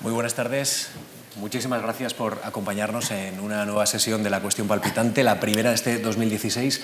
[0.00, 0.88] Muy buenas tardes.
[1.36, 5.74] Muchísimas gracias por acompañarnos en una nueva sesión de La Cuestión Palpitante, la primera de
[5.74, 6.80] este 2016.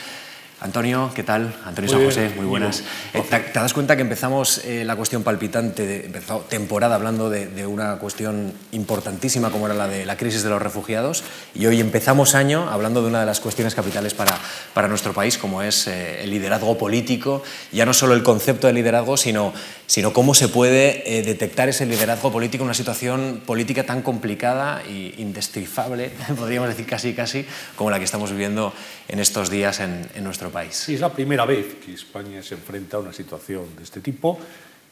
[0.59, 1.55] Antonio, ¿qué tal?
[1.67, 2.83] Antonio San José, muy buenas.
[3.13, 7.67] Eh, ¿te, das cuenta que empezamos eh, la cuestión palpitante, de, empezó temporada hablando de,
[7.67, 11.25] una cuestión importantísima como era la de la crisis de los refugiados
[11.55, 14.35] y hoy empezamos año hablando de una de las cuestiones capitales para,
[14.73, 18.73] para nuestro país, como es eh, el liderazgo político, ya no solo el concepto de
[18.73, 19.53] liderazgo, sino,
[19.87, 25.15] sino cómo se puede detectar ese liderazgo político en una situación política tan complicada e
[25.19, 27.45] indescifrable, podríamos decir casi casi,
[27.75, 28.73] como la que estamos viviendo
[29.09, 30.75] en estos días en, en nuestro país.
[30.75, 34.39] Sí, es la primera vez que España se enfrenta a una situación de este tipo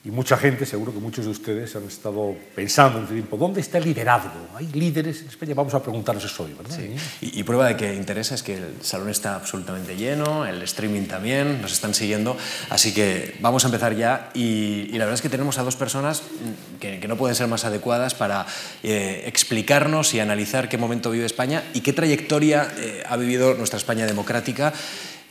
[0.06, 3.62] y mucha gente, seguro que muchos de ustedes han estado pensando en este tiempo, ¿dónde
[3.62, 4.48] está el liderazgo?
[4.54, 5.54] ¿Hay líderes en España?
[5.54, 6.76] Vamos a preguntarnos eso hoy, ¿verdad?
[6.76, 6.94] Sí.
[7.22, 11.62] Y, prueba de que interesa es que el salón está absolutamente lleno, el streaming también,
[11.62, 12.36] nos están siguiendo,
[12.68, 16.22] así que vamos a empezar ya y, la verdad es que tenemos a dos personas
[16.80, 18.44] que, no pueden ser más adecuadas para
[18.82, 23.78] eh, explicarnos y analizar qué momento vive España y qué trayectoria eh, ha vivido nuestra
[23.78, 24.74] España democrática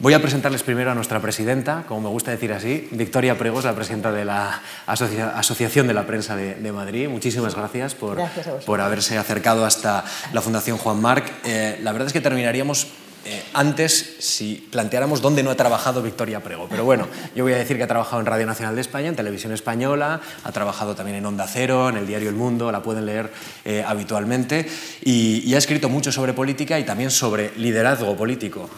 [0.03, 3.73] Voy a presentarles primero a nuestra presidenta, como me gusta decir así, Victoria Pregos, la
[3.73, 7.07] presidenta de la Asociación de la Prensa de, Madrid.
[7.07, 8.17] Muchísimas gracias por,
[8.65, 11.31] por haberse acercado hasta la Fundación Juan Marc.
[11.45, 12.87] Eh, la verdad es que terminaríamos
[13.25, 16.67] eh, antes si planteáramos dónde no ha trabajado Victoria Prego.
[16.69, 19.15] Pero bueno, yo voy a decir que ha trabajado en Radio Nacional de España, en
[19.15, 23.05] Televisión Española, ha trabajado también en Onda Cero, en el diario El Mundo, la pueden
[23.05, 23.31] leer
[23.63, 24.67] eh, habitualmente,
[25.01, 28.69] y, ha escrito mucho sobre política y también sobre liderazgo político.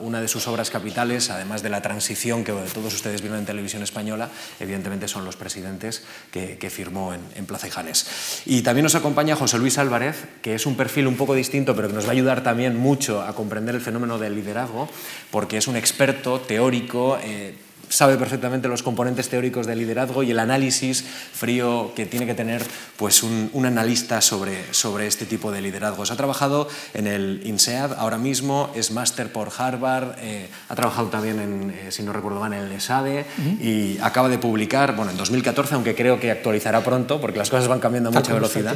[0.00, 3.82] una de sus obras capitales, además de la transición que todos ustedes vieron en Televisión
[3.82, 8.42] Española, evidentemente son Los Presidentes, que, firmó en, en Plaza Janes.
[8.46, 11.88] Y también nos acompaña José Luis Álvarez, que es un perfil un poco distinto, pero
[11.88, 14.88] que nos va a ayudar también mucho a comprender el fenómeno fenómeno del liderazgo,
[15.30, 17.18] porque es un experto teórico.
[17.22, 17.54] Eh,
[17.92, 22.62] sabe perfectamente los componentes teóricos del liderazgo y el análisis frío que tiene que tener
[22.96, 26.10] pues, un, analista sobre, sobre este tipo de liderazgos.
[26.10, 31.38] Ha trabajado en el INSEAD ahora mismo, es máster por Harvard, eh, ha trabajado también,
[31.38, 33.26] en, eh, si no recuerdo mal, en el ESADE
[33.60, 37.68] y acaba de publicar, bueno, en 2014, aunque creo que actualizará pronto, porque las cosas
[37.68, 38.74] van cambiando a mucha velocidad,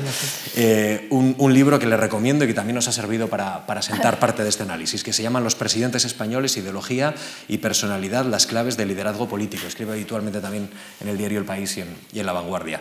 [0.56, 3.80] eh, un, un, libro que le recomiendo y que también nos ha servido para, para
[3.80, 7.14] sentar parte de este análisis, que se llama Los presidentes españoles, ideología
[7.48, 9.66] y personalidad, las claves del liderazgo liderazgo político.
[9.66, 10.68] Escribe habitualmente también
[11.00, 12.80] en el diario El País y en, La Vanguardia.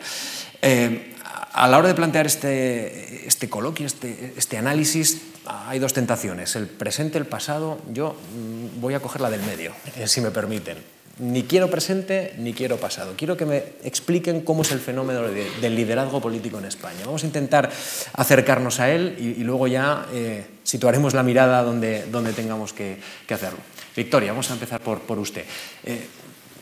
[0.62, 1.14] Eh,
[1.54, 6.68] a la hora de plantear este, este coloquio, este, este, análisis, hay dos tentaciones, el
[6.68, 7.78] presente, el pasado.
[7.94, 10.78] Yo mm, voy a coger la del medio, eh, si me permiten.
[11.18, 13.14] Ni quiero presente ni quiero pasado.
[13.16, 17.06] Quiero que me expliquen cómo es el fenómeno del liderazgo político en España.
[17.06, 17.72] Vamos a intentar
[18.14, 23.34] acercarnos a él y, luego ya eh, situaremos la mirada donde, donde tengamos que, que
[23.34, 23.60] hacerlo.
[23.96, 25.46] Victoria, vamos a empezar por, por usted.
[25.84, 26.08] Eh,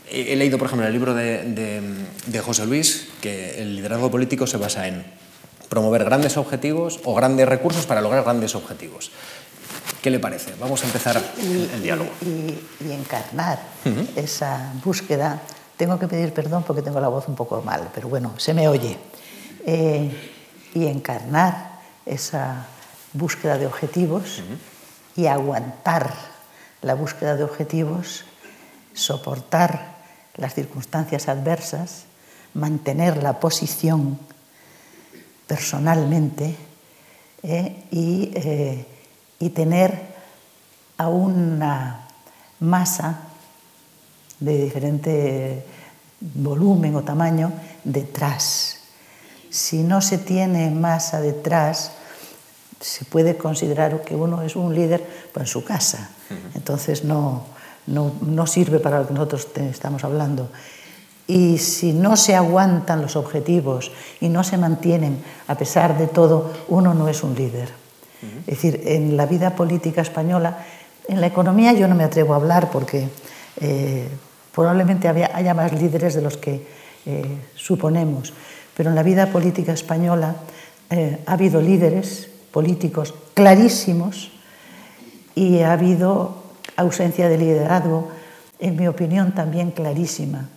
[0.10, 1.44] he leído, por ejemplo, el libro de,
[2.28, 5.04] de, José Luis que el liderazgo político se basa en
[5.70, 9.12] promover grandes objetivos o grandes recursos para lograr grandes objetivos.
[10.02, 10.54] ¿Qué le parece?
[10.60, 12.12] Vamos a empezar el, diálogo.
[12.22, 13.60] Y, encarnar
[14.16, 15.42] esa búsqueda.
[15.78, 18.68] Tengo que pedir perdón porque tengo la voz un poco mal, pero bueno, se me
[18.68, 18.98] oye.
[19.66, 20.12] Eh,
[20.76, 22.68] y encarnar esa
[23.14, 24.44] búsqueda de objetivos
[25.16, 26.33] y aguantar
[26.84, 28.26] la búsqueda de objetivos,
[28.94, 29.96] soportar
[30.36, 32.06] las circunstancias adversas,
[32.54, 34.20] mantener la posición
[35.48, 36.56] personalmente
[37.42, 38.86] eh, eh,
[39.40, 40.14] y, tener
[40.98, 42.08] a una
[42.60, 43.20] masa
[44.40, 45.66] de diferente
[46.22, 47.52] volumen o tamaño
[47.84, 48.80] detrás.
[49.50, 51.92] Si no se tiene masa detrás,
[52.84, 55.04] se puede considerar que uno es un líder
[55.36, 56.10] en su casa.
[56.54, 57.46] Entonces no,
[57.88, 60.50] no, sirve para lo que nosotros estamos hablando.
[61.26, 66.52] Y si no se aguantan los objetivos y no se mantienen, a pesar de todo,
[66.68, 67.70] uno no es un líder.
[68.48, 70.66] Es decir, en la vida política española,
[71.08, 73.08] en la economía yo no me atrevo a hablar porque
[73.60, 74.08] eh,
[74.54, 76.66] probablemente haya más líderes de los que
[77.06, 78.34] eh, suponemos,
[78.76, 80.36] pero en la vida política española
[80.90, 84.32] eh, ha habido líderes políticos clarísimos
[85.36, 86.44] y ha habido
[86.78, 88.10] ausencia de liderazgo,
[88.60, 90.50] en mi opinión, también clarísima.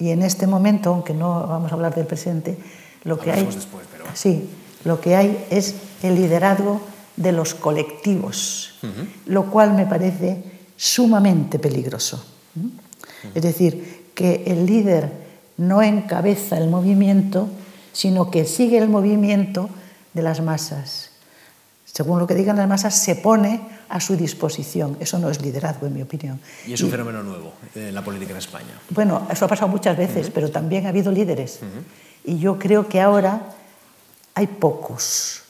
[0.00, 2.58] Y en este momento, aunque no vamos a hablar del presente,
[3.04, 3.48] lo que hay,
[4.14, 4.50] sí,
[4.84, 6.80] lo que hay es el liderazgo
[7.16, 8.74] de los colectivos,
[9.26, 10.42] lo cual me parece
[10.76, 12.24] sumamente peligroso.
[13.34, 15.12] Es decir, que el líder
[15.56, 17.48] no encabeza el movimiento,
[17.92, 19.70] sino que sigue el movimiento
[20.14, 21.07] de las masas
[21.92, 24.96] según lo que digan las masas, se pone a su disposición.
[25.00, 26.40] Eso no es liderazgo, en mi opinión.
[26.66, 28.80] Y es un fenómeno nuevo en la política en España.
[28.90, 31.60] Bueno, eso ha pasado muchas veces, pero también ha habido líderes.
[32.24, 33.54] Y yo creo que ahora
[34.34, 35.42] hay pocos,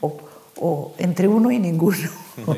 [0.00, 0.16] o,
[0.56, 2.08] o entre uno y ninguno.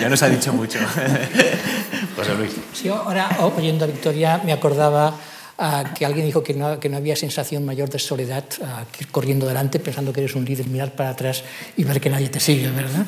[0.00, 0.78] ya nos ha dicho mucho.
[2.16, 2.52] José Luis.
[2.72, 5.14] Sí, ahora oyendo a Victoria me acordaba
[5.94, 9.08] que alguien dijo que no, que no, había sensación mayor de soledad uh, que ir
[9.08, 11.44] corriendo delante pensando que eres un líder, mirar para atrás
[11.76, 13.06] y ver que nadie te sigue, ¿verdad?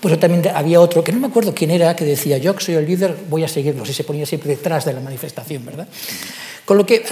[0.00, 2.74] Pues también había otro, que no me acuerdo quién era, que decía, yo que soy
[2.76, 5.86] el líder, voy a seguirlos, y se ponía siempre detrás de la manifestación, ¿verdad?
[6.64, 7.04] Con lo que,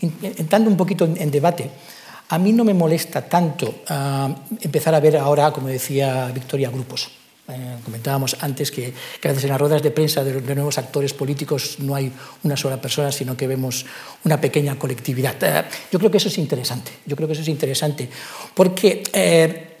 [0.00, 1.70] entrando un poquito en, debate,
[2.30, 3.82] a mí no me molesta tanto
[4.62, 7.19] empezar a ver ahora, como decía Victoria, grupos.
[7.50, 11.76] Eh, comentábamos antes que, que, a las ruedas de prensa de, de, nuevos actores políticos
[11.80, 12.12] no hay
[12.44, 13.84] una sola persona, sino que vemos
[14.24, 15.34] una pequeña colectividad.
[15.42, 16.92] Eh, yo creo que eso es interesante.
[17.06, 18.08] Yo creo que eso es interesante
[18.54, 19.76] porque eh,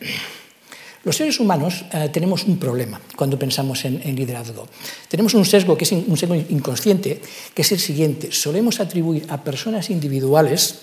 [1.04, 4.68] los seres humanos tenemos un problema cuando pensamos en, liderazgo.
[5.08, 7.22] Tenemos un sesgo que es un sesgo inconsciente,
[7.54, 10.80] que es el siguiente: solemos atribuir a personas individuales.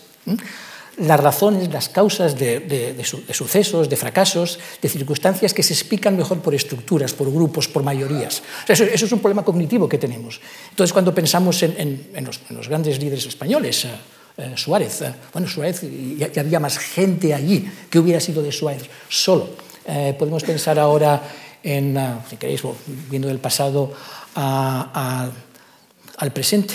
[0.98, 5.62] Las razones, las causas de, de, de, su, de, sucesos, de fracasos, de circunstancias que
[5.64, 8.42] se explican mejor por estructuras, por grupos, por mayorías.
[8.68, 10.42] Eso, es un problema cognitivo que tenemos.
[10.70, 12.08] Entonces, cuando pensamos en,
[12.50, 13.90] los, grandes líderes españoles, eh,
[14.38, 15.82] eh, Suárez, eh, bueno, Suárez,
[16.18, 19.50] ya, había más gente allí que hubiera sido de Suárez solo.
[19.86, 21.22] Eh, podemos pensar ahora
[21.64, 21.98] en,
[22.30, 22.62] si queréis,
[23.10, 23.94] viendo del pasado
[24.36, 26.74] al presente,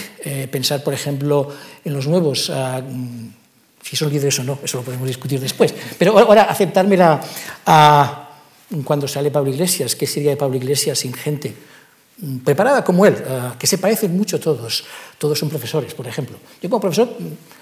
[0.50, 1.48] pensar, por ejemplo,
[1.84, 2.50] en los nuevos.
[3.82, 5.74] Si son líderes o no, eso lo podemos discutir después.
[5.98, 7.20] Pero ahora aceptármela
[7.66, 8.30] a,
[8.84, 11.54] cuando sale Pablo Iglesias, ¿qué sería de Pablo Iglesias sin gente
[12.44, 13.16] preparada como él,
[13.58, 14.84] que se parecen mucho todos?
[15.18, 16.36] Todos son profesores, por ejemplo.
[16.60, 17.16] Yo como profesor,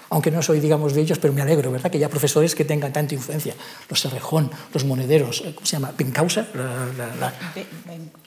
[0.09, 2.91] aunque no soy, digamos, de ellos, pero me alegro, ¿verdad?, que haya profesores que tengan
[2.91, 3.53] tanta influencia.
[3.89, 5.93] Los Serrejón, los monederos, ¿cómo se llama?
[5.97, 6.47] ¿Bencausa?
[6.53, 7.33] La, la, la...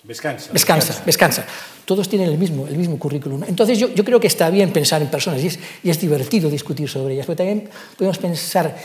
[0.05, 0.53] Descansa.
[0.53, 1.47] Descansa, descansa.
[1.85, 3.43] Todos tienen el mismo, el mismo currículum.
[3.44, 6.50] Entonces yo, yo creo que está bien pensar en personas y es, y es divertido
[6.50, 8.77] discutir sobre ellas, pero también podemos pensar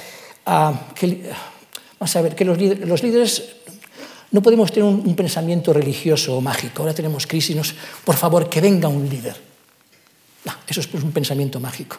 [0.48, 1.30] uh, que,
[2.00, 3.58] vamos a ver, que los, los líderes
[4.32, 6.84] no podemos tener un, pensamiento religioso o mágico.
[6.84, 7.74] Ahora tenemos crisis, nos,
[8.06, 9.36] por favor, que venga un líder.
[10.46, 11.98] No, eso es pues un pensamiento mágico.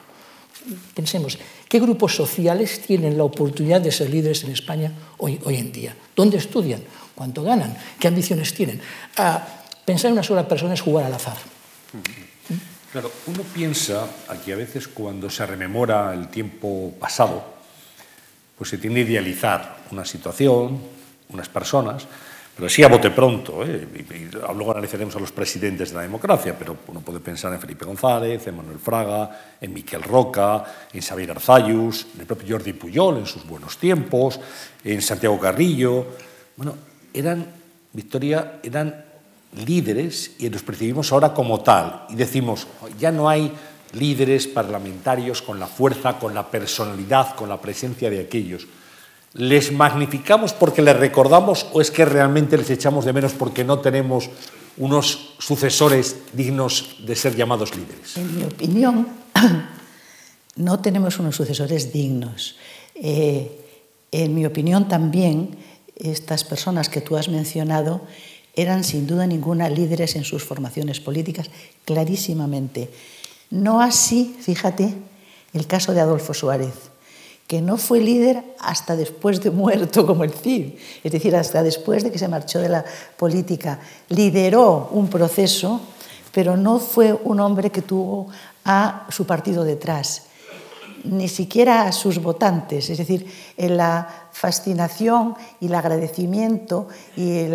[0.94, 1.38] Pensemos,
[1.68, 5.96] ¿qué grupos sociales tienen la oportunidad de ser líderes en España hoy, hoy en día?
[6.14, 6.82] ¿Dónde estudian?
[7.20, 8.80] cuánto ganan, qué ambiciones tienen.
[9.18, 9.46] Ah,
[9.84, 11.36] pensar en una sola persona es jugar al azar.
[12.90, 17.44] Claro, uno piensa aquí a veces cuando se rememora el tiempo pasado,
[18.56, 20.80] pues se tiende a idealizar una situación,
[21.32, 22.06] unas personas,
[22.54, 23.64] pero así a bote pronto.
[23.64, 23.88] ¿eh?
[23.94, 27.60] Y, y luego analizaremos a los presidentes de la democracia, pero uno puede pensar en
[27.60, 32.72] Felipe González, en Manuel Fraga, en Miquel Roca, en Xavier Arzayus, en el propio Jordi
[32.74, 34.38] Puyol en sus buenos tiempos,
[34.84, 36.06] en Santiago Carrillo.
[36.56, 36.74] Bueno,
[37.14, 37.46] eran,
[37.92, 39.04] Victoria, eran
[39.64, 42.06] líderes y los percibimos ahora como tal.
[42.10, 42.66] Y decimos,
[42.98, 43.52] ya no hay
[43.92, 48.66] líderes parlamentarios con la fuerza, con la personalidad, con la presencia de aquellos.
[49.34, 53.78] ¿Les magnificamos porque les recordamos o es que realmente les echamos de menos porque no
[53.78, 54.28] tenemos
[54.76, 58.16] unos sucesores dignos de ser llamados líderes?
[58.16, 59.08] En mi opinión,
[60.56, 62.56] no tenemos unos sucesores dignos.
[62.96, 63.60] Eh,
[64.10, 65.56] en mi opinión también,
[65.94, 68.00] estas personas que tú has mencionado
[68.54, 71.50] eran sin duda ninguna líderes en sus formaciones políticas,
[71.84, 72.90] clarísimamente.
[73.50, 74.94] No así, fíjate,
[75.52, 76.74] el caso de Adolfo Suárez,
[77.50, 82.04] que no fue líder hasta después de muerto como el Cid, es decir, hasta después
[82.04, 82.84] de que se marchó de la
[83.16, 83.80] política.
[84.08, 85.80] Lideró un proceso,
[86.30, 88.28] pero no fue un hombre que tuvo
[88.64, 90.26] a su partido detrás
[91.02, 96.86] ni siquiera a sus votantes, es decir, la fascinación y el agradecimiento
[97.16, 97.46] y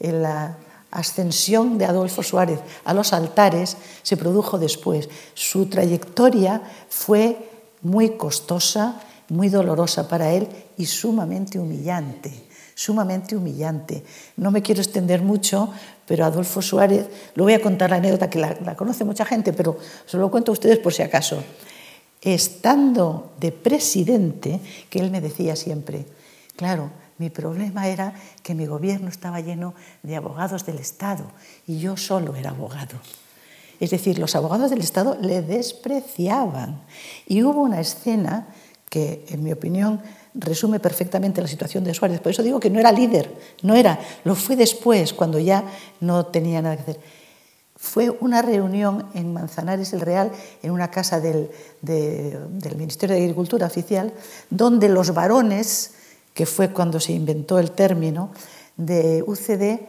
[0.00, 0.58] la
[0.90, 5.08] ascensión de Adolfo Suárez a los altares se produjo después.
[5.34, 7.38] Su trayectoria fue
[7.82, 9.00] muy costosa,
[9.30, 10.46] muy dolorosa para él
[10.76, 12.30] y sumamente humillante,
[12.74, 14.04] sumamente humillante.
[14.36, 15.72] No me quiero extender mucho,
[16.06, 19.52] pero Adolfo Suárez, lo voy a contar la anécdota que la, la conoce mucha gente,
[19.52, 21.42] pero se lo cuento a ustedes por si acaso
[22.20, 26.06] estando de presidente, que él me decía siempre,
[26.56, 31.24] claro, mi problema era que mi gobierno estaba lleno de abogados del Estado
[31.66, 32.96] y yo solo era abogado.
[33.78, 36.82] Es decir, los abogados del Estado le despreciaban.
[37.26, 38.48] Y hubo una escena
[38.90, 40.02] que, en mi opinión,
[40.34, 42.20] resume perfectamente la situación de Suárez.
[42.20, 45.64] Por eso digo que no era líder, no era, lo fue después, cuando ya
[46.00, 47.00] no tenía nada que hacer
[47.80, 50.30] fue una reunión en Manzanares el Real,
[50.62, 54.12] en una casa del, de, del, Ministerio de Agricultura oficial,
[54.50, 55.92] donde los varones,
[56.34, 58.32] que fue cuando se inventó el término,
[58.76, 59.80] de UCD,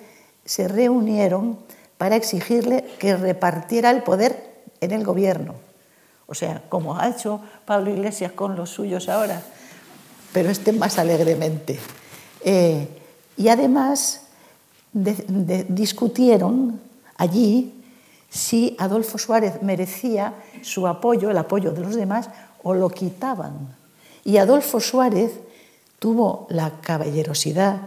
[0.46, 1.60] se reunieron
[1.98, 5.55] para exigirle que repartiera el poder en el gobierno.
[6.28, 9.42] O sea, como ha hecho Pablo Iglesias con los suyos ahora,
[10.34, 11.80] pero este más alegremente.
[12.44, 12.88] Eh,
[13.38, 14.22] y además
[14.94, 16.80] discutieron
[17.18, 17.74] allí
[18.30, 22.30] si Adolfo Suárez merecía su apoyo, el apoyo de los demás,
[22.63, 23.75] o lo quitaban.
[24.24, 25.32] Y Adolfo Suárez
[26.00, 27.82] tuvo la caballerosidad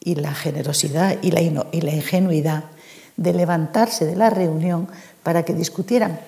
[0.00, 2.64] y la generosidad y la, y la ingenuidad
[3.16, 4.88] de levantarse de la reunión
[5.22, 6.20] para que discutieran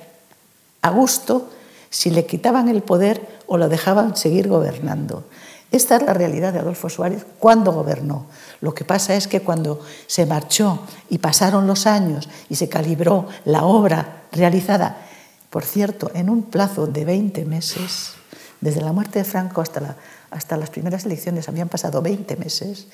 [0.82, 1.50] a gusto
[1.90, 5.24] si le quitaban el poder o lo dejaban seguir gobernando.
[5.72, 8.26] Esta es la realidad de Adolfo Suárez cuando gobernó.
[8.60, 13.28] Lo que pasa es que cuando se marchó y pasaron los años y se calibró
[13.44, 15.06] la obra realizada,
[15.48, 18.12] por cierto, en un plazo de 20 meses,
[18.60, 19.96] desde la muerte de Franco hasta, la,
[20.30, 22.88] hasta las primeras elecciones habían pasado 20 meses,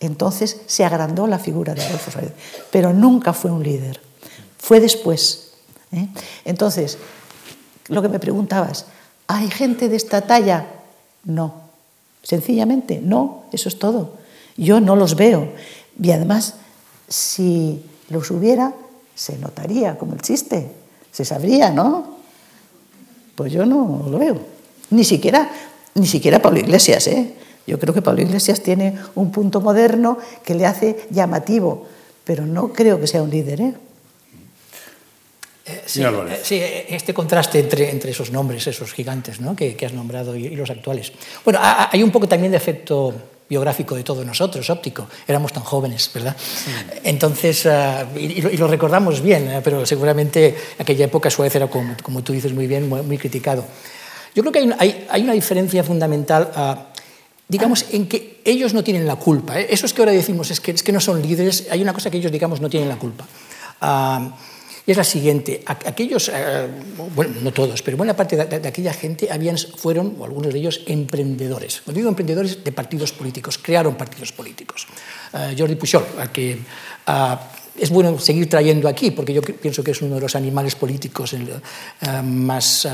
[0.00, 2.32] entonces se agrandó la figura de Adolfo Suárez,
[2.70, 4.00] pero nunca fue un líder,
[4.58, 5.52] fue después.
[5.92, 6.08] ¿eh?
[6.44, 6.98] Entonces,
[7.88, 8.86] lo que me preguntabas,
[9.26, 10.66] ¿hay gente de esta talla?
[11.24, 11.54] No,
[12.22, 14.12] sencillamente no, eso es todo.
[14.56, 15.48] Yo no los veo.
[16.00, 16.54] Y además,
[17.08, 18.72] si los hubiera,
[19.14, 20.70] se notaría como el chiste,
[21.10, 22.14] se sabría, ¿no?
[23.34, 24.38] Pues yo no lo veo.
[24.90, 25.50] Ni siquiera,
[25.94, 27.34] ni siquiera Pablo Iglesias, ¿eh?
[27.66, 31.86] Yo creo que Pablo Iglesias tiene un punto moderno que le hace llamativo,
[32.24, 33.74] pero no creo que sea un líder, ¿eh?
[35.66, 39.56] Eh, sí, eh, sí, este contraste entre, entre esos nombres, esos gigantes ¿no?
[39.56, 41.12] que, que, has nombrado y, y, los actuales.
[41.42, 43.14] Bueno, hay un poco también de efecto
[43.48, 45.06] biográfico de todos nosotros, óptico.
[45.26, 46.36] Éramos tan jóvenes, ¿verdad?
[46.38, 46.70] Sí.
[47.04, 52.22] Entonces, uh, y, y, lo recordamos bien, pero seguramente aquella época Suárez era, como, como
[52.22, 53.64] tú dices muy bien, muy, muy criticado.
[54.34, 56.74] Yo creo que hay, hay, hay una diferencia fundamental, uh,
[57.48, 59.60] digamos, en que ellos no tienen la culpa.
[59.60, 59.68] ¿eh?
[59.70, 62.10] Eso es que ahora decimos, es que, es que no son líderes, hay una cosa
[62.10, 63.26] que ellos, digamos, no tienen la culpa.
[63.80, 64.30] Uh,
[64.86, 65.62] y es la siguiente.
[65.66, 66.68] Aquellos, eh,
[67.14, 70.82] bueno, no todos, pero buena parte de, aquella gente habían, fueron, o algunos de ellos,
[70.86, 71.80] emprendedores.
[71.84, 74.86] Cuando digo emprendedores, de partidos políticos, crearon partidos políticos.
[75.32, 76.58] Uh, Jordi Pujol, al que
[77.08, 77.36] uh,
[77.80, 81.34] es bueno seguir trayendo aquí, porque yo pienso que es uno de los animales políticos
[82.22, 82.86] más,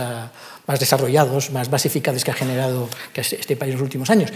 [0.66, 4.32] más desarrollados, más, más eficaces que ha generado que este país en los últimos años.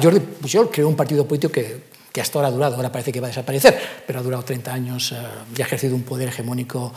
[0.00, 3.20] Jordi Pujol creó un partido político que que hasta ahora ha durado, ahora parece que
[3.20, 5.16] va a desaparecer, pero ha durado 30 años uh,
[5.56, 6.92] y ha ejercido un poder hegemónico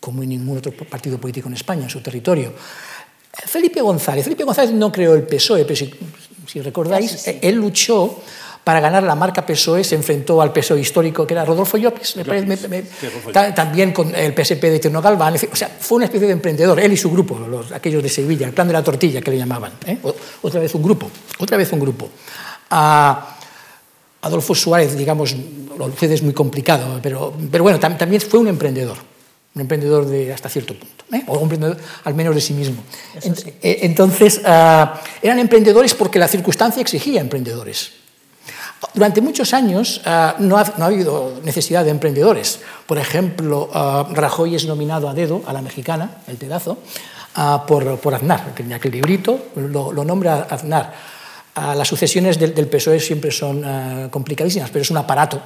[0.00, 2.52] como en ningún otro partido político en España, en su territorio.
[3.32, 4.24] Felipe González.
[4.24, 5.90] Felipe González no creó el PSOE, pero si,
[6.46, 7.38] si recordáis, sí, sí.
[7.42, 8.22] él luchó
[8.64, 12.24] para ganar la marca PSOE, se enfrentó al PSOE histórico, que era Rodolfo Llopis, me
[12.24, 12.82] parece, me, me,
[13.32, 16.78] ta, también con el PSP de Tierno Galván, o sea, fue una especie de emprendedor,
[16.78, 19.38] él y su grupo, los, aquellos de Sevilla, el plan de la tortilla que le
[19.38, 19.72] llamaban.
[19.86, 19.98] ¿eh?
[20.42, 22.10] Otra vez un grupo, otra vez un grupo.
[22.70, 23.14] Uh,
[24.22, 25.34] Adolfo Suárez, digamos,
[25.78, 28.98] lo es muy complicado, pero, pero bueno, tam, también fue un emprendedor,
[29.54, 31.22] un emprendedor de hasta cierto punto, ¿eh?
[31.26, 32.82] o un emprendedor al menos de sí mismo.
[33.18, 33.32] Sí.
[33.62, 34.86] Eh, entonces, uh,
[35.22, 37.92] eran emprendedores porque la circunstancia exigía emprendedores.
[38.92, 42.60] Durante muchos años uh, no, ha, no, ha, habido necesidad de emprendedores.
[42.86, 46.78] Por ejemplo, uh, Rajoy es nominado a dedo, a la mexicana, el pedazo,
[47.68, 50.92] por, por Aznar, que en aquel librito lo, lo nombra Aznar
[51.56, 55.42] Uh, las sucesiones del, del, PSOE siempre son uh, complicadísimas, pero es un aparato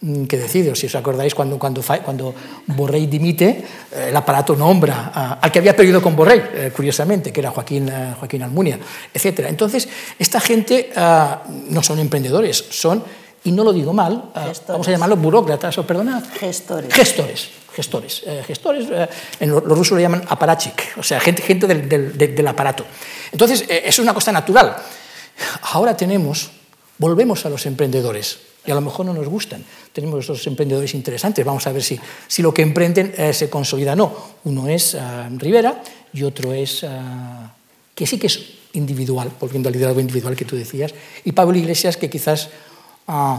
[0.00, 0.74] mm, que decide.
[0.74, 2.34] Si os acordáis, cuando, cuando, cuando
[2.66, 3.62] Borrell dimite,
[3.92, 7.88] eh, el aparato nombra al que había perdido con Borrell, eh, curiosamente, que era Joaquín,
[8.18, 8.80] Joaquín Almunia,
[9.14, 9.46] etc.
[9.48, 9.88] Entonces,
[10.18, 10.90] esta gente
[11.70, 13.04] no son emprendedores, son,
[13.44, 14.30] y no lo digo mal,
[14.66, 16.92] vamos a llamarlos burócratas, o perdona, gestores.
[16.92, 17.50] Gestores.
[17.72, 18.86] Gestores, eh, gestores
[19.38, 22.86] en lo, los rusos lo llaman aparachik, o sea, gente, gente del, del, del aparato.
[23.30, 24.74] Entonces, es una cosa natural.
[25.72, 26.50] Ahora tenemos,
[26.98, 29.64] volvemos a los emprendedores, y a lo mejor no nos gustan.
[29.92, 33.92] Tenemos esos emprendedores interesantes, vamos a ver si, si lo que emprenden eh, se consolida
[33.92, 34.16] o no.
[34.44, 36.88] Uno es uh, Rivera y otro es, uh,
[37.94, 38.40] que sí que es
[38.72, 40.92] individual, volviendo al liderazgo individual que tú decías,
[41.24, 42.48] y Pablo Iglesias, que quizás
[43.06, 43.38] uh,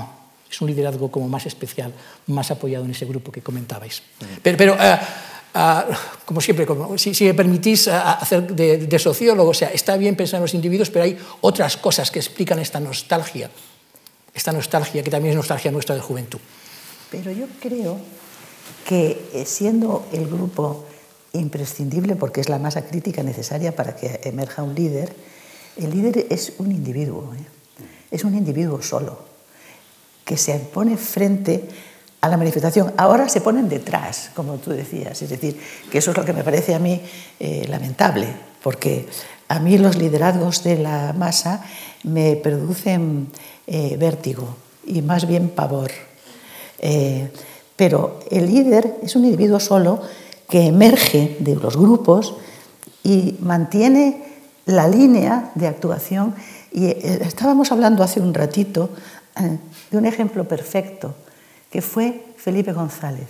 [0.50, 1.92] es un liderazgo como más especial,
[2.28, 4.02] más apoyado en ese grupo que comentabais.
[4.42, 4.98] Pero, pero Uh,
[6.26, 10.16] como siempre, como, si, si, me permitís hacer de, de, sociólogo, o sea, está bien
[10.16, 13.50] pensar en los individuos, pero hay otras cosas que explican esta nostalgia,
[14.34, 16.40] esta nostalgia que también es nostalgia nuestra de juventud.
[17.10, 17.98] Pero yo creo
[18.86, 20.86] que eh, siendo el grupo
[21.34, 25.16] imprescindible, porque es la masa crítica necesaria para que emerja un líder,
[25.78, 27.84] el líder es un individuo, ¿eh?
[28.12, 29.20] es un individuo solo,
[30.26, 31.64] que se pone frente
[32.22, 32.94] a la manifestación.
[32.98, 35.60] Ahora se ponen detrás, como tú decías, es decir,
[35.92, 37.02] que eso es lo que me parece a mí
[37.40, 38.28] eh, lamentable,
[38.64, 39.08] porque
[39.48, 41.64] a mí los liderazgos de la masa
[42.04, 43.28] me producen
[43.68, 44.56] eh, vértigo
[44.86, 45.92] y más bien pavor.
[46.80, 47.30] Eh,
[47.76, 50.02] pero el líder es un individuo solo
[50.50, 52.36] que emerge de los grupos
[53.04, 54.24] y mantiene
[54.66, 56.34] la línea de actuación.
[56.72, 58.90] Y estábamos hablando hace un ratito
[59.92, 61.14] de un ejemplo perfecto,
[61.72, 63.30] que fue Felipe González.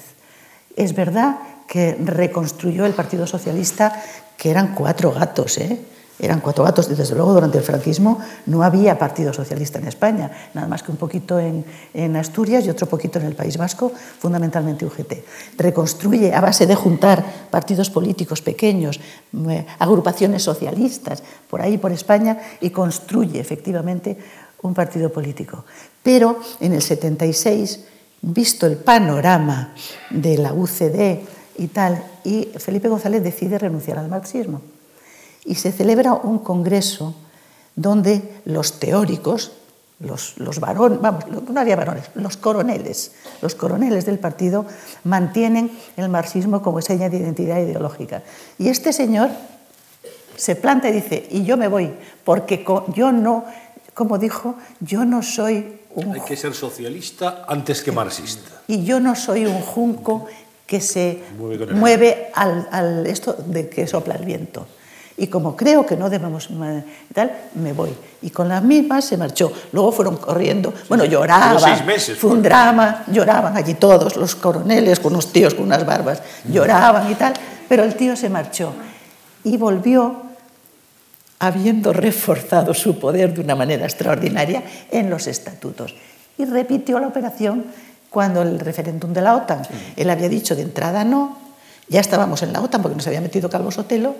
[0.75, 4.01] Es verdad que reconstruyó el Partido Socialista,
[4.37, 5.79] que eran cuatro gatos, ¿eh?
[6.19, 6.89] eran cuatro gatos.
[6.89, 10.97] Desde luego, durante el franquismo no había Partido Socialista en España, nada más que un
[10.97, 15.13] poquito en, en, Asturias y otro poquito en el País Vasco, fundamentalmente UGT.
[15.57, 18.99] Reconstruye a base de juntar partidos políticos pequeños,
[19.49, 24.17] eh, agrupaciones socialistas, por ahí por España, y construye efectivamente
[24.61, 25.65] un partido político.
[26.01, 29.73] Pero en el 76, visto el panorama
[30.09, 31.19] de la UCD
[31.57, 34.61] y tal, y Felipe González decide renunciar al marxismo
[35.45, 37.15] y se celebra un congreso
[37.75, 39.53] donde los teóricos,
[39.99, 44.65] los, los varones, vamos, no había varones, los coroneles, los coroneles del partido
[45.03, 48.23] mantienen el marxismo como seña de identidad ideológica.
[48.59, 49.29] Y este señor
[50.35, 51.93] se planta y dice, y yo me voy,
[52.23, 53.45] porque yo no,
[53.93, 56.13] como dijo, yo no soy un...
[56.13, 58.61] Hay que ser socialista antes que marxista.
[58.67, 60.27] Y yo no soy un junco
[60.65, 64.67] que se mueve, mueve al, al, esto de que sopla el viento.
[65.19, 66.49] Y como creo que no debemos
[67.11, 67.89] tal, me voy.
[68.21, 69.51] Y con las mismas se marchó.
[69.71, 70.71] Luego fueron corriendo.
[70.87, 71.59] Bueno, lloraban.
[71.59, 73.03] Seis meses, fue un drama.
[73.07, 76.21] Lloraban allí todos, los coroneles con unos tíos con unas barbas.
[76.47, 77.33] Lloraban y tal.
[77.67, 78.73] Pero el tío se marchó.
[79.43, 80.26] Y volvió
[81.39, 85.95] habiendo reforzado su poder de una manera extraordinaria en los estatutos.
[86.37, 87.65] Y repitió la operación
[88.09, 89.61] cuando el referéndum de la OTAN.
[89.95, 91.37] Él había dicho de entrada no.
[91.89, 94.15] Ya estábamos en la OTAN porque nos había metido Calvo Sotelo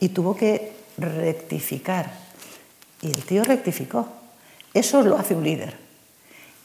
[0.00, 2.10] y tuvo que rectificar.
[3.02, 4.08] Y el tío rectificó.
[4.72, 5.76] Eso lo hace un líder.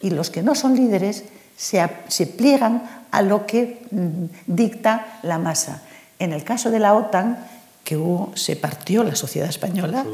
[0.01, 1.25] Y los que no son líderes
[1.57, 5.81] se, se pliegan a lo que mm, dicta la masa.
[6.19, 7.45] En el caso de la OTAN,
[7.83, 10.05] que hubo, se partió la sociedad española,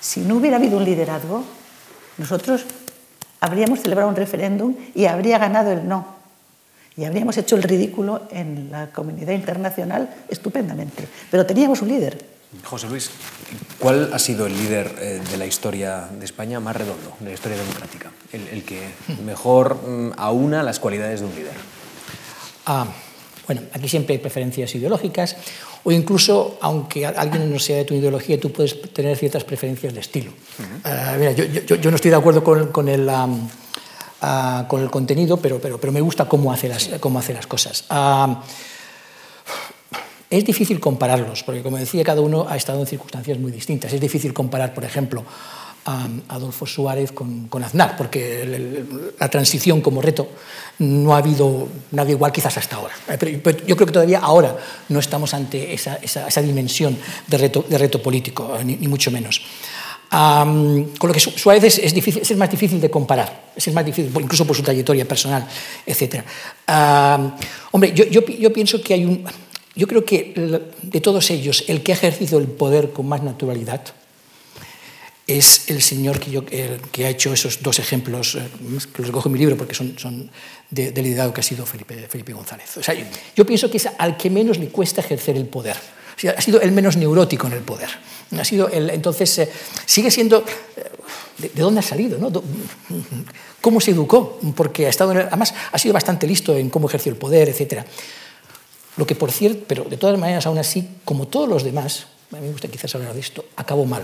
[0.00, 1.44] si no hubiera habido un liderazgo,
[2.18, 2.64] nosotros
[3.40, 6.20] habríamos celebrado un referéndum y habría ganado el no.
[6.96, 11.06] Y habríamos hecho el ridículo en la comunidad internacional estupendamente.
[11.30, 12.18] Pero teníamos un líder.
[12.64, 13.10] José Luis,
[13.78, 17.32] ¿cuál ha sido el líder eh, de la historia de España más redondo, de la
[17.32, 18.10] historia democrática?
[18.32, 18.88] El, el que
[19.24, 21.54] mejor mm, aúna las cualidades de un líder.
[22.66, 22.86] Ah,
[23.46, 25.36] bueno, aquí siempre hay preferencias ideológicas
[25.84, 30.00] o incluso, aunque alguien no sea de tu ideología, tú puedes tener ciertas preferencias de
[30.00, 30.30] estilo.
[30.30, 31.14] Uh -huh.
[31.14, 33.08] uh, mira, yo, yo, yo, no estoy de acuerdo con, con el...
[33.08, 33.48] Um,
[34.22, 37.46] Uh, con el contenido, pero, pero, pero me gusta cómo hace las, cómo hace las
[37.46, 37.86] cosas.
[40.28, 43.94] Es difícil compararlos, porque como decía, cada uno ha estado en circunstancias muy distintas.
[43.94, 45.24] Es difícil comparar, por ejemplo,
[45.84, 50.28] Adolfo Suárez con, Aznar, porque la transición como reto
[50.78, 52.94] no ha habido nadie igual quizás hasta ahora.
[53.18, 54.56] Pero, pero yo creo que todavía ahora
[54.88, 57.38] no estamos ante esa, dimensión de
[57.78, 59.42] reto, político, ni, ni mucho menos.
[60.10, 64.62] Con lo que Suárez es, más difícil de comparar, es más difícil, incluso por su
[64.62, 65.46] trayectoria personal,
[65.86, 66.24] etc.
[67.70, 69.24] Hombre, yo, yo, pienso que hay un.
[69.76, 70.34] Yo creo que
[70.82, 73.82] de todos ellos, el que ha ejercido el poder con más naturalidad
[75.38, 78.48] es el señor que, ha hecho esos dos ejemplos, eh,
[78.92, 80.30] que los recojo en mi libro porque son, son
[80.70, 82.80] de, del liderazgo que ha sido Felipe, González.
[83.36, 85.76] Yo, pienso que es al que menos le cuesta ejercer el poder.
[86.36, 87.88] Ha sido el menos neurótico en el poder.
[88.38, 89.48] Ha sido entonces, eh,
[89.86, 90.44] sigue siendo...
[90.76, 90.90] Eh,
[91.38, 92.18] de, de, dónde ha salido?
[92.18, 92.30] ¿no?
[93.60, 94.38] ¿Cómo se educó?
[94.54, 97.84] Porque ha estado, además, ha sido bastante listo en cómo ejerció el poder, etc.
[98.96, 102.36] Lo que, por cierto, pero de todas maneras, aún así, como todos los demás, a
[102.36, 104.02] mí me gusta quizás hablar de esto, acabó mal.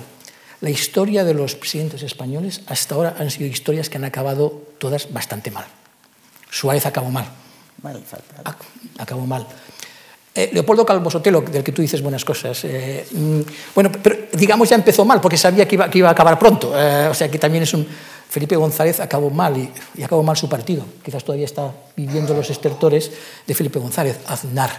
[0.60, 5.12] La historia de los presidentes españoles hasta ahora han sido historias que han acabado todas
[5.12, 5.66] bastante mal.
[6.50, 7.26] Suárez acabó mal.
[8.98, 9.46] Acabó mal.
[10.34, 13.40] Eh, Leopoldo Calvo Sotelo, del que tú dices buenas cosas, eh, mm,
[13.74, 16.72] bueno, pero digamos ya empezó mal porque sabía que iba, que iba a acabar pronto.
[16.78, 17.86] Eh, o sea que también es un.
[18.28, 20.84] Felipe González acabó mal y, y, acabó mal su partido.
[21.02, 23.10] Quizás todavía está viviendo los estertores
[23.46, 24.18] de Felipe González.
[24.26, 24.70] Aznar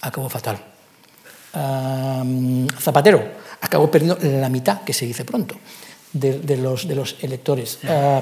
[0.00, 0.58] acabó fatal.
[1.54, 5.56] Um, Zapatero acabó perdiendo la mitad, que se dice pronto,
[6.12, 7.78] de, de, los, de los, electores.
[7.84, 8.20] Uh,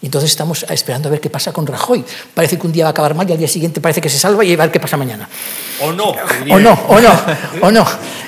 [0.00, 2.04] y entonces estamos esperando a ver qué pasa con Rajoy.
[2.32, 4.18] Parece que un día va a acabar mal y al día siguiente parece que se
[4.18, 5.28] salva y a ver qué pasa mañana.
[5.82, 6.14] O no.
[6.50, 7.20] O no, o no,
[7.62, 7.84] o no.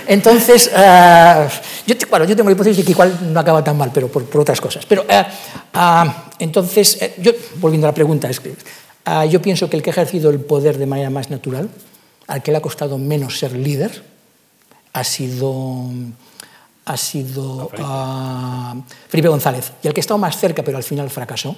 [0.07, 1.49] Entonces, uh,
[1.87, 4.25] yo, bueno, yo tengo la hipótesis de que igual no acaba tan mal, pero por,
[4.25, 4.85] por otras cosas.
[4.85, 8.55] Pero uh, uh, entonces, yo, volviendo a la pregunta, es que
[9.29, 11.69] yo pienso que el que ha ejercido el poder de manera más natural,
[12.27, 14.05] al que le ha costado menos ser líder,
[14.93, 15.91] ha sido
[16.91, 17.89] ha sido Felipe.
[17.89, 19.73] Uh, Felipe González.
[19.83, 21.57] Y el que ha estado más cerca, pero al final fracasó,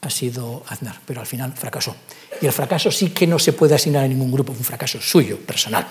[0.00, 1.94] ha sido Aznar, pero al final fracasó.
[2.40, 5.38] Y el fracaso sí que no se puede asignar a ningún grupo, un fracaso suyo,
[5.38, 5.86] personal.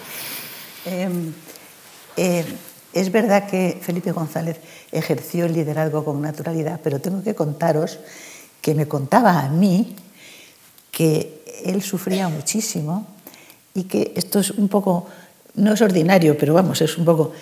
[0.85, 1.09] Eh,
[2.17, 2.45] Eh,
[2.93, 4.57] es verdad que Felipe González
[4.91, 7.99] ejerció el liderazgo con naturalidad, pero tengo que contaros
[8.61, 9.95] que me contaba a mí
[10.91, 13.05] que él sufría muchísimo
[13.73, 15.07] y que esto es un poco,
[15.55, 17.33] no es ordinario, pero vamos, es un poco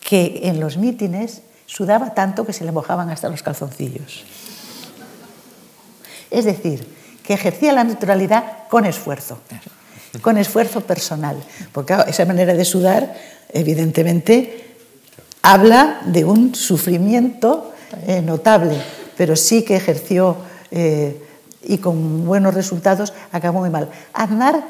[0.00, 4.24] que en los mítines sudaba tanto que se le mojaban hasta los calzoncillos.
[6.30, 6.86] Es decir,
[7.22, 9.38] que ejercía la naturalidad con esfuerzo,
[10.22, 11.36] con esfuerzo personal,
[11.72, 13.14] porque esa manera de sudar,
[13.50, 14.76] evidentemente,
[15.42, 17.72] habla de un sufrimiento
[18.06, 18.80] eh, notable,
[19.16, 20.36] pero sí que ejerció
[20.70, 21.22] eh,
[21.62, 23.90] y con buenos resultados acabó muy mal.
[24.12, 24.62] Aznar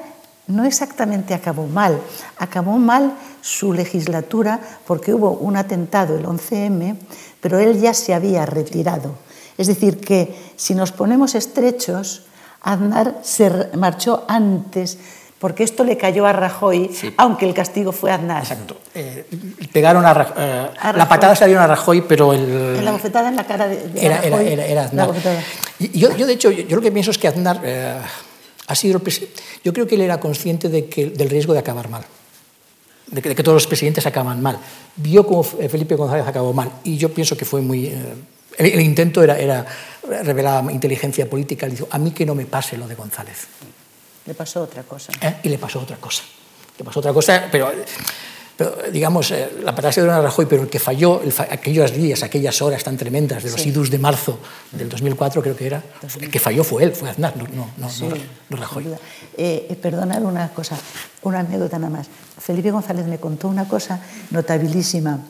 [0.49, 2.01] no exactamente acabó mal,
[2.39, 3.13] acabó mal
[3.49, 6.97] su legislatura porque hubo un atentado el 11M,
[7.41, 9.15] pero él ya se había retirado.
[9.57, 12.27] Es decir, que si nos ponemos estrechos,
[12.61, 14.99] Aznar se marchó antes
[15.39, 17.15] porque esto le cayó a Rajoy, sí.
[17.17, 18.43] aunque el castigo fue a Aznar.
[18.43, 18.77] Exacto.
[18.95, 19.25] Eh,
[19.73, 22.85] pegaron a, Rajoy, eh, a La patada se la dieron a Rajoy, pero el...
[22.85, 24.47] La bofetada en la cara de, de era, Rajoy.
[24.47, 25.11] Era, era, era Aznar.
[25.79, 27.99] Yo, yo, de hecho, yo, yo, lo que pienso es que Aznar eh,
[28.67, 29.01] ha sido...
[29.65, 32.05] Yo creo que él era consciente de que, del riesgo de acabar mal.
[33.11, 34.59] De que, de que, todos los presidentes acaban mal.
[34.97, 36.71] Vio como Felipe González acabó mal.
[36.85, 37.87] Y yo pienso que fue muy...
[37.87, 39.65] El, el, intento era, era
[40.23, 41.67] revelar inteligencia política.
[41.67, 43.47] Le dijo, a mí que no me pase lo de González.
[44.27, 45.13] Le pasó otra cosa.
[45.23, 45.37] ¿Eh?
[45.45, 46.23] Y le pasó otra cosa.
[46.79, 47.73] Le pasó otra cosa, pero,
[48.59, 51.47] pero digamos, eh, la patada se dio a Rajoy, pero el que falló, el fa
[51.49, 53.69] aquellos días, aquellas horas tan tremendas de los sí.
[53.69, 54.41] idus de marzo
[54.73, 55.81] del 2004, creo que era,
[56.21, 58.09] el que falló fue él, fue Aznar, no, no, no, sí,
[58.51, 58.87] no Rajoy.
[59.37, 60.77] Eh, perdonad una cosa,
[61.23, 62.09] una anécdota nada más.
[62.37, 65.21] Felipe González me contó una cosa notabilísima.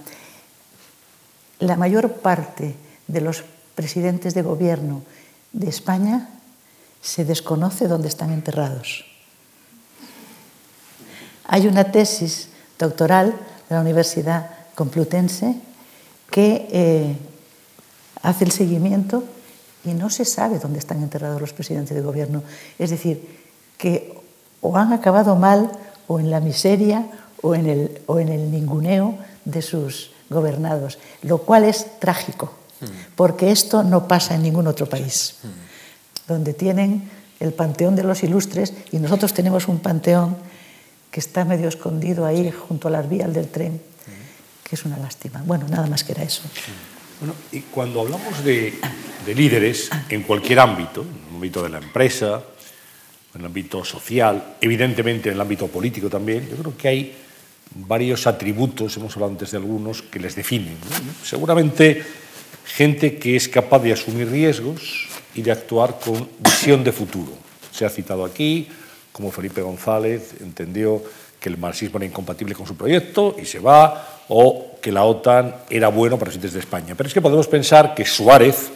[1.59, 2.77] La mayor parte
[3.09, 5.03] de los presidentes de gobierno
[5.53, 6.31] de España
[7.03, 9.05] se desconoce dónde están enterrados.
[11.45, 12.48] Hay una tesis
[12.79, 13.35] doctoral
[13.69, 15.57] de la Universidad Complutense
[16.31, 17.17] que eh,
[18.23, 19.25] hace el seguimiento
[19.85, 22.43] y no se sabe dónde están enterrados los presidentes de gobierno.
[22.79, 23.39] Es decir,
[23.77, 24.15] que
[24.61, 25.73] o han acabado mal
[26.07, 27.07] o en la miseria
[27.43, 32.53] o en el, o en el ninguneo de sus gobernados, lo cual es trágico,
[33.17, 35.37] porque esto no pasa en ningún otro país
[36.29, 37.11] donde tienen
[37.41, 40.37] el panteón de los ilustres y nosotros tenemos un panteón
[41.11, 43.81] que está medio escondido ahí junto a las vías del tren,
[44.63, 45.43] que es una lástima.
[45.45, 46.43] Bueno, nada más que era eso.
[47.21, 48.79] Bueno, y cuando hablamos de,
[49.27, 52.43] de líderes en cualquier ámbito, en el ámbito de la empresa,
[53.35, 57.17] en el ámbito social, evidentemente en el ámbito político también, yo creo que hay
[57.75, 60.75] varios atributos, hemos hablado antes de algunos, que les definen.
[60.75, 61.27] ¿no?
[61.27, 62.05] Seguramente
[62.65, 67.33] gente que es capaz de asumir riesgos, y de actuar con visión de futuro.
[67.71, 68.67] Se ha citado aquí
[69.19, 71.03] como Felipe González entendió
[71.41, 75.55] que el marxismo era incompatible con su proyecto y se va, o que la OTAN
[75.69, 76.95] era bueno para los intereses de España.
[76.97, 78.71] Pero es que podemos pensar que Suárez,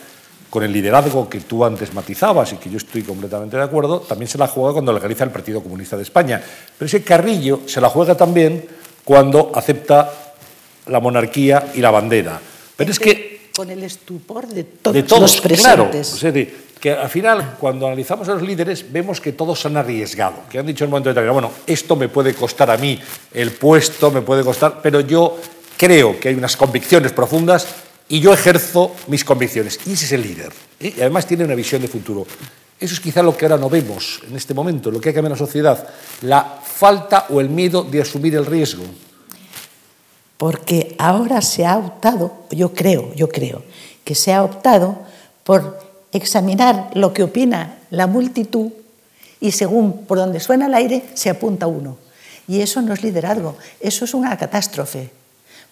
[0.50, 4.28] con el liderazgo que tú antes matizabas y que yo estoy completamente de acuerdo, también
[4.28, 6.42] se la juega cuando legaliza el Partido Comunista de España.
[6.76, 8.66] Pero ese Carrillo se la juega también
[9.04, 10.10] cuando acepta
[10.86, 12.40] la monarquía y la bandera.
[12.76, 15.62] Pero es que con el estupor de todos, de todos los presentes.
[15.62, 16.32] Claro, o sea,
[16.82, 20.66] que al final, cuando analizamos a los líderes, vemos que todos han arriesgado, que han
[20.66, 23.00] dicho en un momento determinado, bueno, esto me puede costar a mí,
[23.32, 25.38] el puesto me puede costar, pero yo
[25.76, 27.68] creo que hay unas convicciones profundas
[28.08, 29.78] y yo ejerzo mis convicciones.
[29.86, 30.52] Y ese es el líder.
[30.80, 30.92] ¿eh?
[30.96, 32.26] Y además tiene una visión de futuro.
[32.80, 35.20] Eso es quizá lo que ahora no vemos en este momento, lo que hay que
[35.20, 35.88] ver en la sociedad,
[36.22, 38.82] la falta o el miedo de asumir el riesgo
[40.42, 43.62] porque ahora se ha optado, yo creo, yo creo,
[44.02, 44.98] que se ha optado
[45.44, 45.78] por
[46.12, 48.72] examinar lo que opina la multitud
[49.40, 51.98] y según por donde suena el aire se apunta uno.
[52.46, 55.10] Y eso no es liderazgo, eso es una catástrofe,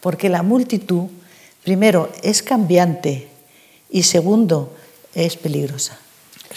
[0.00, 1.04] porque la multitud,
[1.62, 3.28] primero, es cambiante
[3.90, 4.74] y segundo,
[5.14, 5.98] es peligrosa.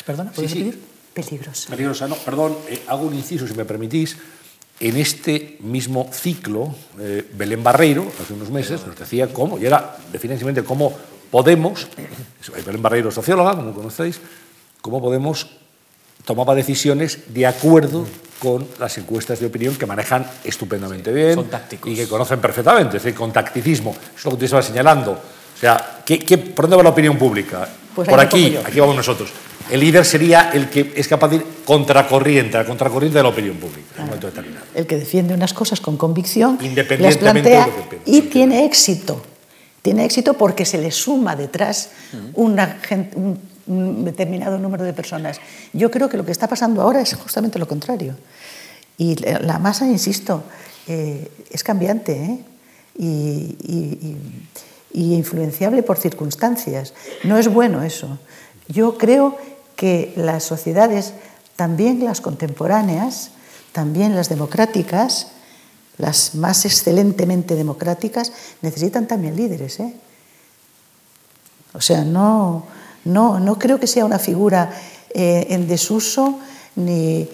[0.06, 0.32] ¿Perdona?
[0.32, 0.80] ¿Puedes sí, sí.
[1.14, 1.70] Peligrosa.
[1.70, 4.18] Peligrosa, no, perdón, eh, hago un inciso, si me permitís
[4.80, 9.98] en este mismo ciclo, eh, Belén Barreiro, hace unos meses, nos decía cómo, y era
[10.12, 10.94] definitivamente cómo
[11.34, 11.88] Podemos,
[12.64, 14.22] Belén Barreiro socióloga, como conocéis,
[14.86, 15.50] cómo Podemos
[16.30, 18.06] tomaba decisiones de acuerdo
[18.38, 21.44] con las encuestas de opinión que manejan estupendamente bien
[21.86, 23.98] y que conocen perfectamente, es decir, con tacticismo.
[23.98, 25.14] Eso es lo que tú estabas señalando.
[25.14, 27.68] O sea, ¿qué, qué, por dónde va la opinión pública?
[27.96, 29.32] Pues por aquí, aquí vamos nosotros.
[29.72, 33.58] El líder sería el que es capaz de ir contracorriente, a contracorriente de la opinión
[33.58, 33.96] pública claro.
[33.96, 34.66] en un momento determinado.
[34.76, 38.06] El que defiende unas cosas con convicción, Independientemente las plantea de lo que piensa.
[38.06, 39.33] y tiene éxito.
[39.84, 41.90] Tiene éxito porque se le suma detrás
[42.34, 42.80] una
[43.16, 45.40] un, un determinado número de personas.
[45.74, 48.16] Yo creo que lo que está pasando ahora es justamente lo contrario.
[48.98, 50.44] Y la masa, insisto,
[50.88, 52.14] eh, es cambiante.
[52.14, 52.40] ¿eh?
[52.98, 54.18] y,
[54.94, 56.94] y influenciable por circunstancias.
[57.24, 58.20] No es bueno eso.
[58.68, 59.36] Yo creo
[59.76, 61.14] que las sociedades,
[61.56, 63.32] también las contemporáneas,
[63.72, 65.28] también las democráticas,
[65.98, 69.80] las más excelentemente democráticas, necesitan también líderes.
[69.80, 69.94] ¿eh?
[71.74, 72.66] O sea, no,
[73.06, 74.72] no, no creo que sea una figura
[75.14, 76.40] eh, en desuso
[76.76, 77.30] ni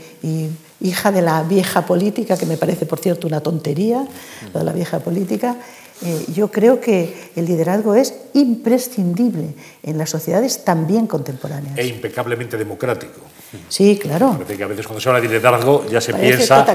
[0.81, 4.05] hija de la vieja política, que me parece, por cierto, una tontería,
[4.53, 5.57] de la vieja política.
[6.01, 11.77] Eh, yo creo que el liderazgo es imprescindible en las sociedades también contemporáneas.
[11.77, 13.19] E impecablemente democrático.
[13.67, 14.31] Sí, claro.
[14.33, 16.65] Parece que a veces cuando se habla de liderazgo ya se piensa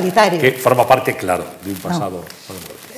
[0.41, 2.25] que forma parte, claro, de un pasado.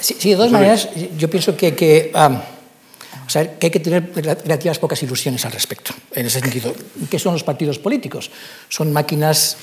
[0.01, 4.13] Sí, sí, de todas maneras, yo pienso que, que o sea, que hay que tener
[4.15, 6.73] relativas pocas ilusiones al respecto, en ese sentido.
[7.11, 8.31] ¿Qué son los partidos políticos?
[8.69, 9.57] Son máquinas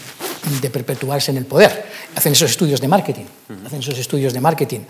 [0.61, 1.85] de perpetuarse en el poder.
[2.15, 3.25] Hacen esos estudios de marketing.
[3.65, 4.81] Hacen esos estudios de marketing.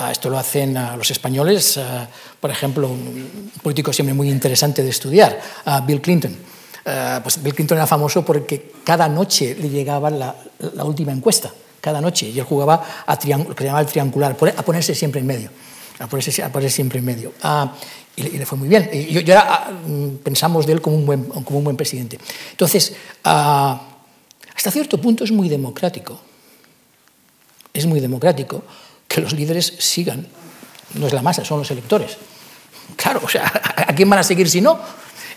[0.00, 2.06] Ah, esto lo hacen ah, los españoles, ah,
[2.38, 5.40] por ejemplo, un político siempre muy interesante de estudiar,
[5.84, 6.36] Bill Clinton.
[7.20, 10.34] pues Bill Clinton era famoso porque cada noche le llegaba la,
[10.84, 15.26] última encuesta, cada noche, y él jugaba a lo el triangular, a ponerse siempre en
[15.26, 15.50] medio
[15.98, 17.32] a ponerse, siempre en medio
[18.14, 18.88] y le, fue muy bien.
[18.92, 21.06] Y yo, mm, pensamos de él como un
[21.64, 22.20] buen, presidente.
[22.52, 26.20] Entonces, hasta cierto punto es muy democrático.
[27.72, 28.62] Es muy democrático
[29.08, 30.26] que los líderes sigan.
[30.94, 32.16] No es la masa, son los electores.
[32.96, 33.50] Claro, o sea,
[33.86, 34.78] ¿a quién van a seguir si no?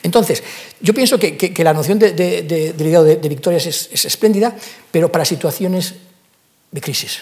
[0.03, 0.43] Entonces,
[0.79, 4.55] yo pienso que, que, la noción de, de, de, de, de victorias es, es espléndida,
[4.91, 5.95] pero para situaciones
[6.71, 7.21] de crisis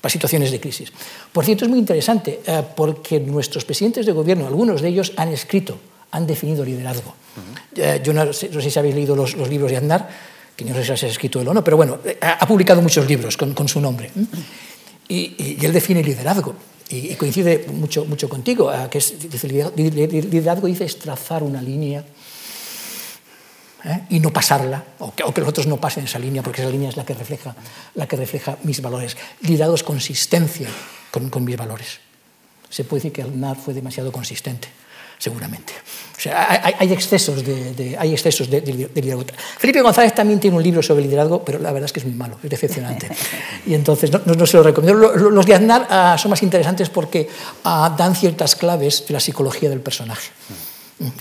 [0.00, 0.92] para situaciones de crisis.
[1.32, 5.28] Por cierto, es muy interesante eh, porque nuestros presidentes de gobierno, algunos de ellos han
[5.28, 5.78] escrito,
[6.10, 7.14] han definido liderazgo.
[7.76, 10.08] Eh, yo no sé, si habéis leído los, libros de Aznar,
[10.56, 13.06] que no sé si has escrito él o no, pero bueno, eh, ha publicado muchos
[13.06, 14.10] libros con, su nombre.
[15.10, 16.54] Y, él define liderazgo.
[16.88, 22.04] Y, coincide mucho, mucho contigo, que es, dice, liderazgo dice es trazar una línea
[23.84, 24.02] ¿eh?
[24.10, 26.96] y no pasarla, o que, los otros no pasen esa línea, porque esa línea es
[26.96, 27.54] la que refleja,
[27.94, 29.16] la que refleja mis valores.
[29.40, 30.68] Liderado es consistencia
[31.10, 32.00] con, mis valores.
[32.68, 34.68] Se puede decir que Aznar fue demasiado consistente,
[35.20, 35.74] seguramente.
[36.16, 39.24] O sea, hay, excesos de, hay excesos de, liderazgo.
[39.58, 42.14] Felipe González también tiene un libro sobre liderazgo, pero la verdad es que es muy
[42.14, 43.08] malo, es decepcionante.
[43.66, 44.98] Y entonces no, se lo recomiendo.
[45.14, 47.28] Los de Aznar ah, son más interesantes porque
[47.64, 50.30] ah, dan ciertas claves de la psicología del personaje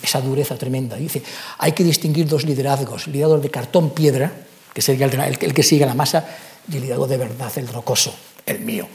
[0.02, 0.98] esa dureza tremenda.
[0.98, 1.24] Dice,
[1.58, 4.32] hay que distinguir dos liderazgos, el liderazgo de cartón piedra,
[4.74, 6.26] que sería el, que sigue la masa,
[6.70, 8.14] y el liderazgo de verdad, el rocoso,
[8.46, 8.88] el mío.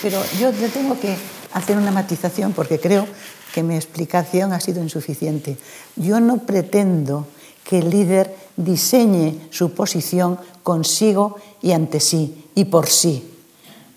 [0.00, 1.14] Pero yo tengo que
[1.52, 3.06] hacer una matización porque creo
[3.54, 5.56] que mi explicación ha sido insuficiente.
[5.94, 7.28] Yo no pretendo
[7.62, 13.30] que el líder diseñe su posición consigo y ante sí y por sí.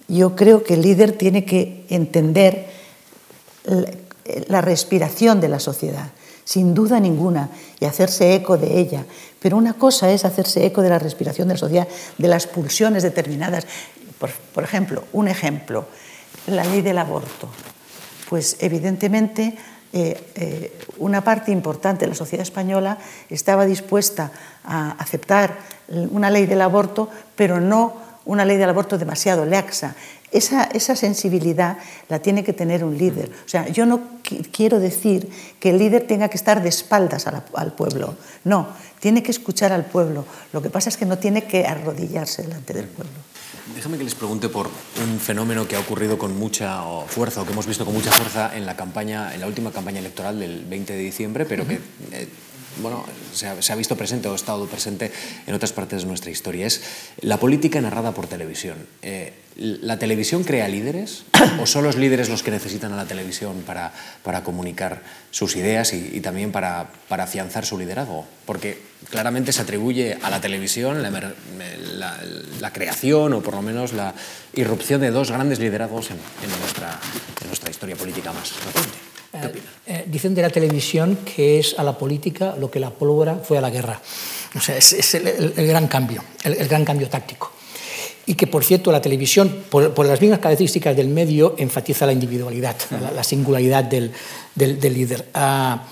[0.08, 2.70] Yo creo que el líder tiene que entender
[4.48, 6.12] la respiración de la sociedad,
[6.44, 9.06] sin duda ninguna, y hacerse eco de ella.
[9.42, 13.02] Pero una cosa es hacerse eco de la respiración de la sociedad, de las pulsiones
[13.02, 13.66] determinadas.
[14.54, 15.88] Por, ejemplo, un ejemplo,
[16.46, 17.50] la ley del aborto.
[18.30, 19.58] Pues evidentemente
[19.94, 22.98] eh, eh, una parte importante de la sociedad española
[23.30, 24.32] estaba dispuesta
[24.66, 27.94] a aceptar una ley del aborto, pero no
[28.26, 29.96] una ley del aborto demasiado laxa.
[30.30, 31.78] Esa, esa, sensibilidad
[32.10, 33.32] la tiene que tener un líder.
[33.46, 34.02] O sea, yo no
[34.52, 38.16] quiero decir que el líder tenga que estar de espaldas al pueblo.
[38.44, 38.68] No,
[39.00, 40.26] tiene que escuchar al pueblo.
[40.52, 43.27] Lo que pasa es que no tiene que arrodillarse delante del pueblo.
[43.76, 44.70] Déjame que les pregunte por
[45.04, 48.56] un fenómeno que ha ocurrido con mucha fuerza o que hemos visto con mucha fuerza
[48.56, 51.76] en la campaña, en la última campaña electoral del 20 de diciembre, pero que
[52.12, 52.28] eh,
[52.82, 55.12] bueno, se ha, visto presente o ha estado presente
[55.46, 56.66] en otras partes de nuestra historia.
[56.66, 56.82] Es
[57.22, 58.78] la política narrada por televisión.
[59.02, 61.24] Eh, ¿La televisión crea líderes
[61.60, 65.02] o son los líderes los que necesitan a la televisión para, para comunicar
[65.32, 68.26] sus ideas y, también para, para, afianzar su liderazgo?
[68.46, 72.20] Porque claramente se atribuye a la televisión la,
[72.60, 74.14] la, creación o por lo menos la
[74.54, 77.00] irrupción de dos grandes liderazgos en, en, nuestra,
[77.42, 79.08] en nuestra historia política más reciente.
[79.34, 83.36] Eh, eh, dicen de la televisión que es a la política lo que la pólvora
[83.36, 84.02] fue a la guerra.
[84.56, 87.52] O sea, es, el, gran cambio, el, gran cambio táctico.
[88.26, 92.76] Y que, por cierto, la televisión, por, las mismas características del medio, enfatiza la individualidad,
[93.14, 94.12] la, singularidad del,
[94.56, 95.30] líder.
[95.34, 95.88] Ah,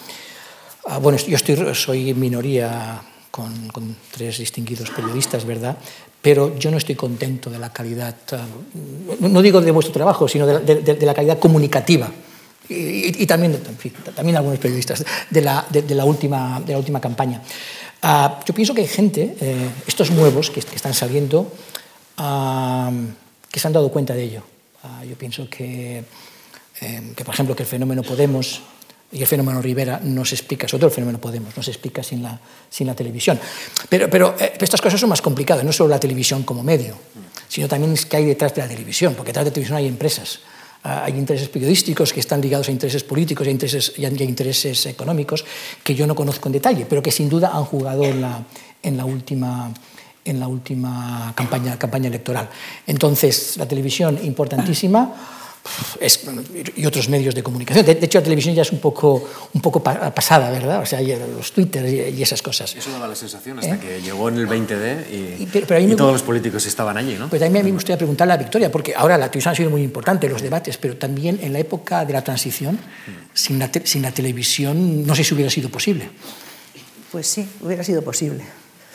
[0.88, 5.78] ah, bueno, yo estoy, soy minoría con, tres distinguidos periodistas, ¿verdad?
[6.22, 8.46] Pero yo no estoy contento de la calidad, ah,
[9.20, 12.10] no digo de vuestro trabajo, sino de la calidad comunicativa
[12.70, 13.60] y, también,
[14.16, 17.42] también algunos periodistas de la, de, la, última, de la última campaña.
[18.02, 21.52] Ah, yo pienso que hay gente, eh, estos nuevos que, están saliendo,
[22.16, 24.44] que se han dado cuenta de ello.
[25.08, 26.04] Yo pienso que,
[26.82, 28.62] eh, que, por ejemplo, que el fenómeno Podemos
[29.12, 32.04] y el fenómeno Rivera no se explica, sobre todo el fenómeno Podemos, no se explica
[32.04, 32.40] sin la,
[32.70, 33.40] sin la televisión.
[33.88, 36.96] Pero, pero eh, estas cosas son más complicadas, no solo la televisión como medio,
[37.48, 39.88] sino también es que hay detrás de la televisión, porque detrás de la televisión hay
[39.88, 40.40] empresas,
[40.84, 44.10] uh, hay intereses periodísticos que están ligados a intereses políticos y a intereses, y a
[44.10, 45.46] intereses económicos
[45.84, 48.44] que yo no conozco en detalle, pero que sin duda han jugado en la,
[48.84, 49.72] en la última
[50.26, 52.50] en la última campaña, campaña electoral.
[52.88, 55.35] Entonces, la televisión importantísima
[56.00, 56.24] es,
[56.76, 57.86] y otros medios de comunicación.
[57.86, 60.82] De, de, hecho, la televisión ya es un poco, un poco pasada, ¿verdad?
[60.82, 62.76] O sea, los Twitter y, y, esas cosas.
[62.76, 63.80] Eso daba la sensación hasta ¿Eh?
[63.80, 67.16] que llegó en el 20D y, y, pero, pero y todos los políticos estaban allí,
[67.18, 67.30] ¿no?
[67.30, 70.30] Pero también me gustaría preguntarle a Victoria, porque ahora la televisión ha sido muy importante,
[70.30, 72.78] los debates, pero también en la época de la transición,
[73.34, 76.10] sin la, sin la televisión, no sé si hubiera sido posible.
[77.12, 78.44] Pues sí, hubiera sido posible.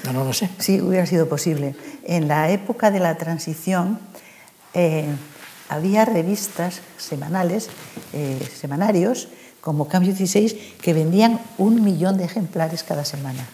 [0.04, 0.48] No, no lo sé.
[0.59, 1.74] Sí, hubiera sido posible.
[2.04, 3.98] En la época de la transición
[4.72, 5.06] eh,
[5.70, 7.68] había revistas semanales,
[8.12, 9.28] eh, semanarios,
[9.61, 13.46] como Cambio 16, que vendían un millón de ejemplares cada semana.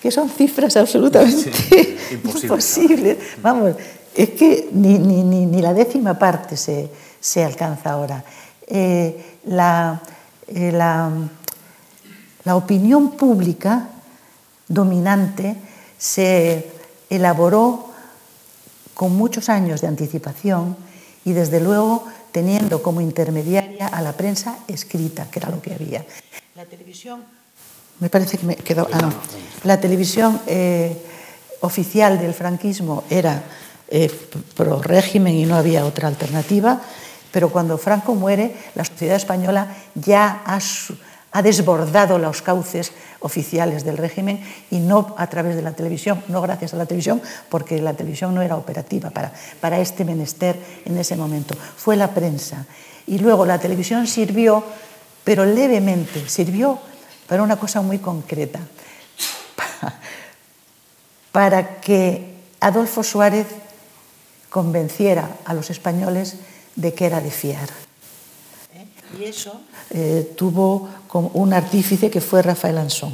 [0.00, 3.18] Que son cifras absolutamente sí, imposible, imposibles.
[3.42, 3.74] Vamos,
[4.14, 6.88] es que ni, ni, ni, ni, la décima parte se,
[7.20, 8.24] se alcanza ahora.
[8.66, 10.00] Eh, la,
[10.48, 11.10] eh, la,
[12.44, 13.90] la opinión pública
[14.68, 15.54] dominante
[15.98, 16.70] se
[17.10, 17.90] elaboró
[18.94, 20.76] con muchos años de anticipación
[21.26, 26.06] y desde luego teniendo como intermediaria a la prensa escrita, que era lo que había.
[26.54, 27.24] La televisión,
[27.98, 29.12] me parece que me quedó, ah, no.
[29.64, 30.96] la televisión eh,
[31.60, 33.42] oficial del franquismo era
[33.88, 34.08] eh,
[34.56, 36.80] pro régimen y no había otra alternativa,
[37.32, 40.60] pero cuando Franco muere, la sociedad española ya ha,
[41.36, 46.40] ha desbordado los cauces oficiales del régimen y no a través de la televisión, no
[46.40, 47.20] gracias a la televisión,
[47.50, 51.54] porque la televisión no era operativa para, para este menester en ese momento.
[51.54, 52.64] Fue la prensa.
[53.06, 54.64] Y luego la televisión sirvió,
[55.24, 56.78] pero levemente, sirvió
[57.28, 58.60] para una cosa muy concreta,
[61.32, 63.46] para que Adolfo Suárez
[64.48, 66.36] convenciera a los españoles
[66.76, 67.85] de que era de fiar.
[69.18, 73.12] Y eso eh, tuvo como un artífice que fue Rafael Ansón,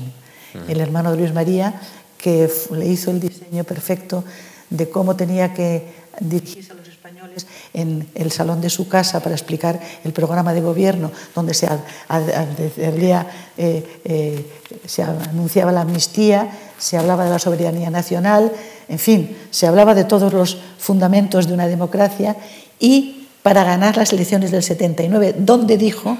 [0.68, 1.80] el hermano de Luis María,
[2.18, 4.24] que le hizo el diseño perfecto
[4.70, 9.34] de cómo tenía que dirigirse a los españoles en el salón de su casa para
[9.34, 11.68] explicar el programa de gobierno, donde se,
[12.08, 13.26] había,
[13.56, 18.52] eh, eh, se anunciaba la amnistía, se hablaba de la soberanía nacional,
[18.88, 22.36] en fin, se hablaba de todos los fundamentos de una democracia
[22.78, 26.16] y para ganar las elecciones del 79, donde dijo,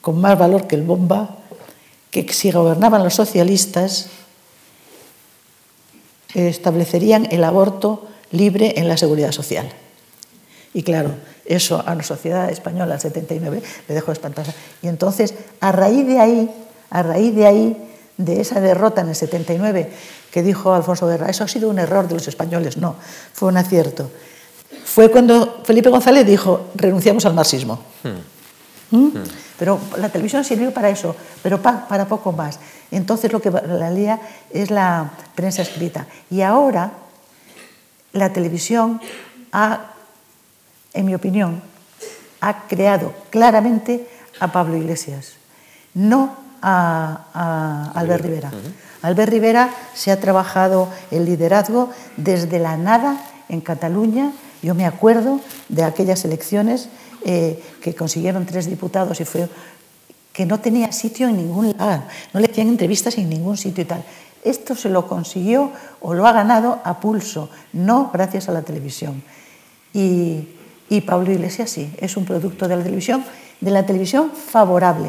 [0.00, 1.36] con más valor que el bomba,
[2.10, 4.08] que si gobernaban los socialistas,
[6.34, 9.68] establecerían el aborto libre en la seguridad social.
[10.72, 14.54] Y claro, eso a la sociedad española del 79 le dejó espantosa.
[14.82, 16.50] Y entonces, a raíz de ahí,
[16.88, 19.90] a raíz de ahí, de esa derrota en el 79,
[20.30, 22.96] que dijo Alfonso Guerra, eso ha sido un error de los españoles, no,
[23.32, 24.10] fue un acierto
[24.84, 27.78] fue cuando Felipe González dijo, renunciamos al marxismo.
[28.02, 28.96] Hmm.
[28.96, 29.06] ¿Mm?
[29.06, 29.24] Hmm.
[29.58, 32.58] Pero la televisión sirvió para eso, pero pa, para poco más.
[32.90, 36.06] Entonces lo que la lía es la prensa escrita.
[36.30, 36.92] Y ahora
[38.12, 39.00] la televisión
[39.52, 39.92] ha,
[40.92, 41.62] en mi opinión,
[42.40, 44.08] ha creado claramente
[44.40, 45.34] a Pablo Iglesias,
[45.94, 48.50] no a, a Albert Rivera.
[49.02, 55.40] Albert Rivera se ha trabajado el liderazgo desde la nada en Cataluña yo me acuerdo
[55.68, 56.88] de aquellas elecciones
[57.24, 59.48] eh, que consiguieron tres diputados y fue
[60.32, 63.86] que no tenía sitio en ningún lado, no le hacían entrevistas en ningún sitio y
[63.86, 64.04] tal.
[64.44, 65.70] Esto se lo consiguió
[66.00, 69.22] o lo ha ganado a pulso, no gracias a la televisión.
[69.92, 70.48] Y,
[70.88, 73.24] y Pablo Iglesias sí, es un producto de la televisión,
[73.60, 75.08] de la televisión favorable,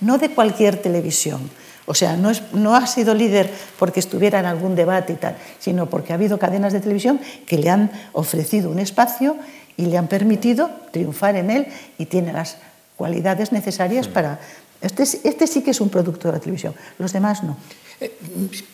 [0.00, 1.40] no de cualquier televisión
[1.86, 5.36] o sea, no, es, no, ha sido líder porque estuviera en algún debate y tal,
[5.58, 9.36] sino porque ha habido cadenas de televisión que le han ofrecido un espacio
[9.76, 11.66] y le han permitido triunfar en él
[11.98, 12.58] y tiene las
[12.96, 14.38] cualidades necesarias para...
[14.80, 17.56] Este, este sí que es un producto de la televisión, los demás no.
[18.00, 18.16] Eh,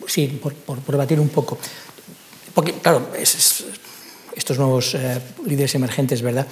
[0.06, 1.58] sí, por, por, por debatir un poco.
[2.54, 3.64] Porque, claro, es, es,
[4.34, 6.46] estos nuevos eh, líderes emergentes, ¿verdad?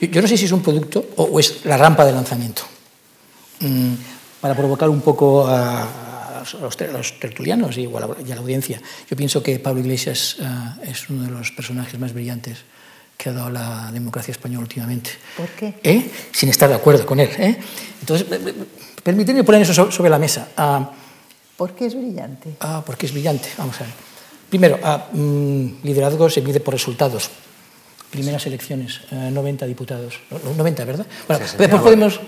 [0.00, 2.62] Yo, yo, no sé si es un producto o, o es la rampa de lanzamiento.
[3.60, 3.94] Mm,
[4.40, 8.34] para provocar un poco a, a, los, a los, tertulianos y a, la, y a,
[8.34, 8.80] la, audiencia.
[9.08, 12.58] Yo pienso que Pablo Iglesias uh, es uno de los personajes más brillantes
[13.16, 15.10] que ha dado la democracia española últimamente.
[15.36, 15.74] ¿Por qué?
[15.82, 16.10] ¿Eh?
[16.32, 17.28] Sin estar de acuerdo con él.
[17.38, 17.58] ¿eh?
[18.00, 18.26] Entonces,
[19.02, 20.48] permíteme poner eso sobre la mesa.
[20.56, 20.84] Uh,
[21.56, 22.56] ¿Por qué es brillante?
[22.60, 23.50] Ah, porque es brillante.
[23.58, 23.92] Vamos a ver.
[24.48, 27.30] Primero, uh, liderazgo se mide por resultados.
[28.10, 30.18] primeras elecciones, eh, 90 diputados.
[30.30, 31.06] No, 90, ¿verdad?
[31.28, 32.20] Bueno, después podemos...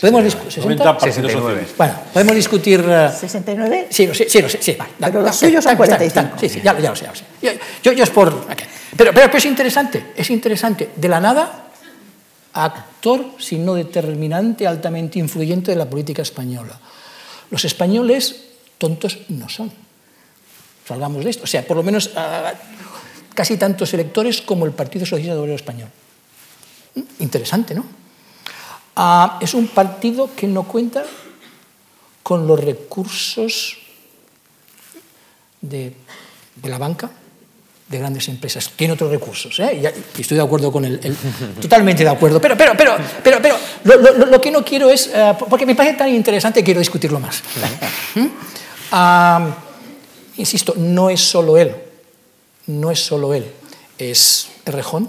[0.00, 0.62] ¿Podemos discutir?
[0.62, 1.40] 90 partidos 69.
[1.48, 1.76] socialistas.
[1.78, 2.80] Bueno, podemos discutir...
[2.80, 3.86] eh, ¿69?
[3.90, 5.96] Sí, lo sé, sí, lo sé, sí, vale, Pero da- los suyos son está- está-
[5.96, 6.26] 45.
[6.36, 7.24] está- Sí, sí, ya, lo- ya lo sé, ya lo sé.
[7.42, 7.50] Yo,
[7.82, 8.28] yo, yo es por...
[8.28, 8.46] ok.
[8.96, 10.90] Pero, pero, pero es interesante, es interesante.
[10.96, 11.68] De la nada,
[12.52, 16.78] actor, si no determinante, altamente influyente de la política española.
[17.50, 18.36] Los españoles
[18.78, 19.70] tontos no son.
[20.86, 21.44] Salgamos de esto.
[21.44, 22.52] O sea, por lo menos ah,
[23.34, 25.88] casi tantos electores como el Partido Socialista Obrero Español.
[26.94, 27.84] Mm, Interesante, ¿no?
[28.96, 31.04] Ah, es un partido que no cuenta
[32.22, 33.76] con los recursos
[35.60, 35.92] de,
[36.56, 37.10] de la banca,
[37.88, 38.70] de grandes empresas.
[38.74, 39.80] Tiene otros recursos, ¿eh?
[40.16, 40.98] Y- estoy de acuerdo con él,
[41.60, 42.40] totalmente de acuerdo.
[42.40, 45.74] Pero, pero, pero, pero, pero lo, lo- lo que no quiero es, eh, porque me
[45.74, 47.42] parece tan interesante, quiero discutirlo más.
[48.14, 48.26] ¿Mm?
[48.92, 49.56] Ah,
[50.38, 51.74] insisto, no es solo él,
[52.66, 53.46] no es solo él,
[53.98, 55.08] es Rejón.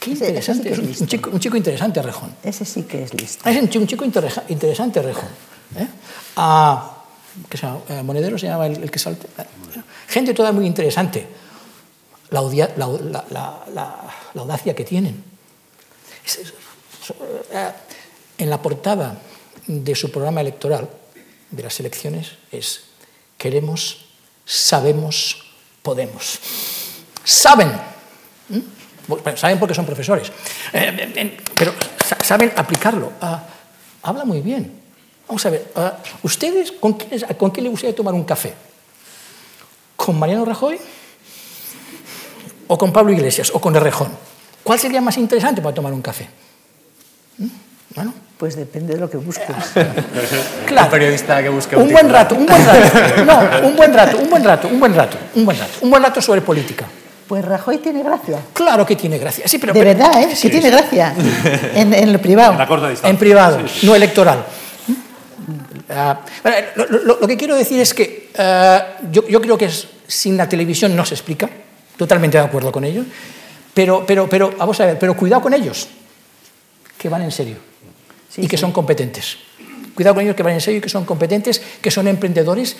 [0.00, 1.04] Qué sí interesante, es un, listo.
[1.04, 2.34] un chico, un chico interesante, Rejón.
[2.42, 3.48] Ese sí que es listo.
[3.48, 5.26] Es un chico, un chico interesa- interesante, Rejo.
[5.76, 5.86] ¿eh?
[6.36, 7.04] Ah,
[7.48, 7.80] ¿qué se llama?
[7.88, 9.26] Eh, Monedero se llama el, el que salta.
[10.08, 11.26] Gente toda muy interesante.
[12.30, 12.40] La,
[14.34, 15.22] audacia que tienen.
[16.24, 16.52] Es- es-
[17.04, 17.14] so-
[17.52, 17.70] eh,
[18.38, 19.18] en la portada
[19.66, 20.88] de su programa electoral
[21.50, 22.82] de las elecciones es
[23.36, 24.06] queremos,
[24.46, 25.44] sabemos,
[25.82, 26.38] podemos.
[27.24, 27.70] Saben.
[29.06, 30.28] Bueno, saben porque son profesores,
[30.72, 31.74] Eh, eh, pero
[32.06, 33.12] sa- saben aplicarlo.
[33.20, 33.42] Ah,
[34.02, 34.72] habla muy bien.
[35.26, 38.52] Vamos a ver, ah, ¿ustedes con quién, con quién le gustaría tomar un café?
[39.96, 40.78] ¿Con Mariano Rajoy?
[42.68, 43.50] ¿O con Pablo Iglesias?
[43.54, 44.08] ¿O con Errejón?
[44.62, 46.28] ¿Cuál sería más interesante para tomar un café?
[47.38, 47.46] ¿Mm?
[47.94, 49.54] Bueno, Pues depende de lo que busques.
[50.66, 50.86] claro.
[50.86, 53.24] Un periodista que busque un un buen rato, un buen rato.
[53.26, 55.72] No, un buen rato, un buen rato, un buen rato, un buen rato.
[55.82, 56.86] Un buen rato sobre política.
[57.30, 58.40] Pues Rajoy tiene gracia.
[58.52, 59.46] Claro que tiene gracia.
[59.46, 60.34] Sí, pero, De pero- verdad, ¿eh?
[60.42, 61.14] Que tiene gracia.
[61.76, 62.50] En, en lo privado.
[62.54, 63.08] En la corta distancia.
[63.08, 64.44] en privado, no electoral.
[65.88, 69.66] Ah, bueno, lo, lo- lo que quiero decir es que ah, yo, yo creo que
[69.66, 71.48] es- sin la televisión no se explica,
[71.96, 73.06] totalmente de acuerdo con ellos,
[73.74, 75.86] pero, pero, pero vamos a ver, pero cuidado con ellos,
[76.98, 77.58] que van en serio
[78.28, 78.60] Sí, y que sí.
[78.60, 79.36] son competentes.
[79.94, 82.76] Cuidado con ellos que van en serio y que son competentes, que son emprendedores,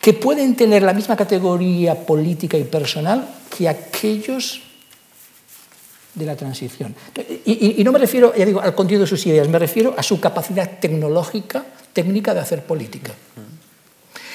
[0.00, 4.60] que pueden tener la misma categoría política y personal que aquellos
[6.14, 6.94] de la transición.
[7.44, 9.94] Y, y- y no me refiero, ya digo, al contenido de sus ideas, me refiero
[9.96, 13.12] a su capacidad tecnológica, técnica de hacer política.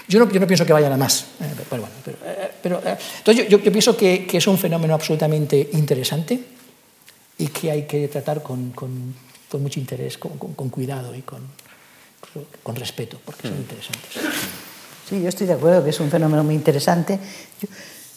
[0.07, 1.25] Yo no, yo no pienso que vayan a más.
[1.39, 4.57] eh, pero bueno, pero, eh, pero, eh, entonces yo, yo- pienso que, que es un
[4.57, 6.39] fenómeno absolutamente interesante
[7.37, 9.15] y que hay que tratar con, con-
[9.49, 11.41] con mucho interés, con, con- con cuidado y con,
[12.61, 14.11] con respeto, porque son interesantes.
[15.09, 17.17] Sí, yo estoy de acuerdo que es un fenómeno muy interesante.
[17.61, 17.67] Yo,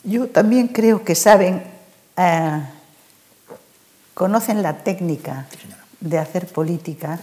[0.04, 1.62] yo también creo que saben,
[2.16, 2.62] eh,
[4.12, 5.46] conocen la técnica
[6.00, 7.18] de hacer política,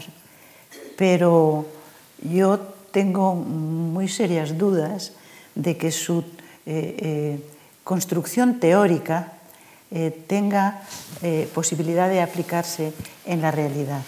[0.97, 1.65] pero
[2.23, 2.59] yo
[2.91, 5.13] tengo muy serias dudas
[5.55, 6.19] de que su
[6.65, 7.39] eh, eh,
[7.83, 9.33] construcción teórica
[10.27, 10.83] tenga
[11.53, 12.93] posibilidad de aplicarse
[13.25, 13.99] en la realidad.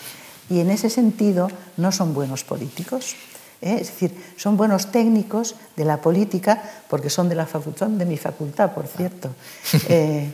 [0.49, 3.17] Y en ese sentido no son buenos políticos.
[3.63, 3.77] ¿Eh?
[3.79, 8.05] Es decir, son buenos técnicos de la política porque son de, la facu- son de
[8.05, 9.31] mi facultad, por cierto.
[9.87, 10.29] Eh,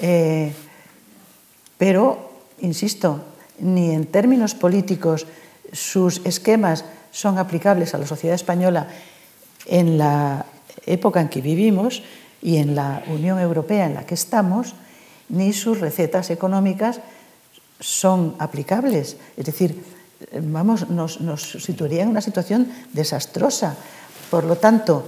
[0.00, 0.52] eh,
[1.76, 3.20] pero, insisto,
[3.58, 5.26] ni en términos políticos
[5.72, 8.88] sus esquemas son aplicables a la sociedad española
[9.66, 10.46] en la
[10.86, 12.02] época en que vivimos
[12.40, 14.74] y en la Unión Europea en la que estamos,
[15.28, 17.00] ni sus recetas económicas
[17.80, 19.16] son aplicables.
[19.36, 19.84] Es decir,
[20.42, 23.76] vamos, nos, nos situaría en una situación desastrosa.
[24.30, 25.06] Por lo tanto,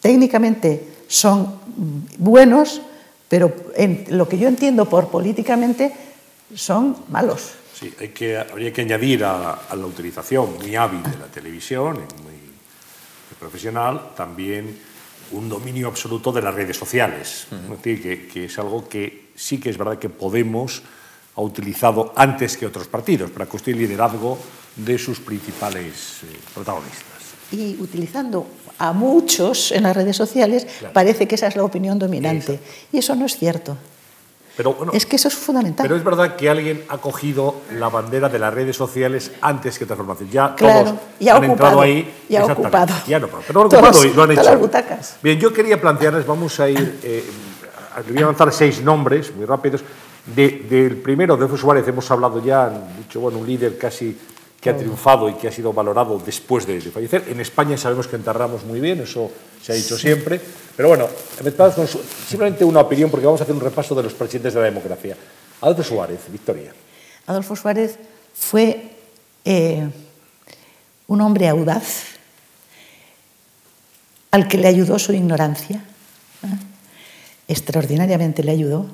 [0.00, 1.60] técnicamente son
[2.18, 2.82] buenos,
[3.28, 5.92] pero en lo que yo entiendo por políticamente
[6.54, 7.52] son malos.
[7.74, 11.94] Sí, hay que, habría que añadir a, a la utilización muy hábil de la televisión,
[11.94, 14.78] muy, muy profesional, también
[15.32, 17.46] un dominio absoluto de las redes sociales.
[17.50, 20.82] Es decir, que, que es algo que sí que es verdad que Podemos
[21.36, 24.38] ha utilizado antes que otros partidos para construir liderazgo
[24.76, 27.04] de sus principales eh, protagonistas.
[27.52, 28.46] Y utilizando
[28.78, 32.60] a muchos en las redes sociales, parece que esa es la opinión dominante.
[32.92, 33.76] Y eso no es cierto.
[34.56, 35.84] Pero, bueno, Es que eso es fundamental.
[35.84, 39.84] Pero es verdad que alguien ha cogido la bandera de las redes sociales antes que
[39.84, 40.34] otras formaciones.
[40.34, 42.14] Ya Claro, todos ya han entrado ocupado, ahí.
[42.28, 42.94] ya ocupado.
[43.06, 44.42] Ya no, pero han ocupado y lo han hecho.
[44.42, 45.16] las butacas.
[45.22, 47.24] Bien, yo quería plantearles, vamos a ir, eh,
[48.08, 49.82] voy a lanzar seis nombres muy rápidos.
[50.26, 54.16] De- del primero, de Suárez, hemos hablado ya, han dicho, bueno, un líder casi
[54.60, 57.24] que ha triunfado y que ha sido valorado después de, de fallecer.
[57.28, 59.30] En España sabemos que enterramos muy bien, eso
[59.62, 60.38] se ha dicho siempre.
[60.76, 61.06] Pero bueno,
[61.74, 64.60] con su- simplemente una opinión, porque vamos a hacer un repaso de los presidentes de
[64.60, 65.16] la democracia.
[65.62, 66.72] Adolfo Suárez, Victoria.
[67.26, 67.96] Adolfo Suárez
[68.34, 68.90] fue
[69.46, 69.88] eh,
[71.06, 72.04] un hombre audaz,
[74.30, 75.82] al que le ayudó su ignorancia,
[76.44, 76.48] ¿eh?
[77.48, 78.86] extraordinariamente le ayudó,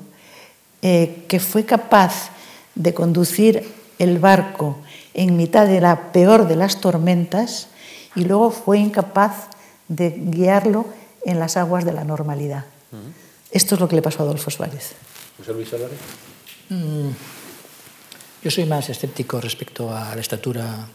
[0.81, 2.29] eh, que fue capaz
[2.75, 3.67] de conducir
[3.99, 4.77] el barco
[5.13, 7.67] en mitad de la peor de las tormentas
[8.15, 9.49] y luego fue incapaz
[9.87, 10.85] de guiarlo
[11.25, 12.65] en las aguas de la normalidad.
[13.51, 14.93] Esto es lo que le pasó a Adolfo Suárez.
[15.37, 15.97] José Luis Álvarez.
[16.69, 17.09] Mm,
[18.43, 20.87] yo soy más escéptico respecto a la estatura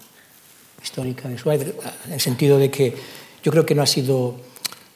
[0.83, 1.75] histórica de Suárez,
[2.07, 2.95] en el sentido de que
[3.43, 4.37] yo creo que no ha sido,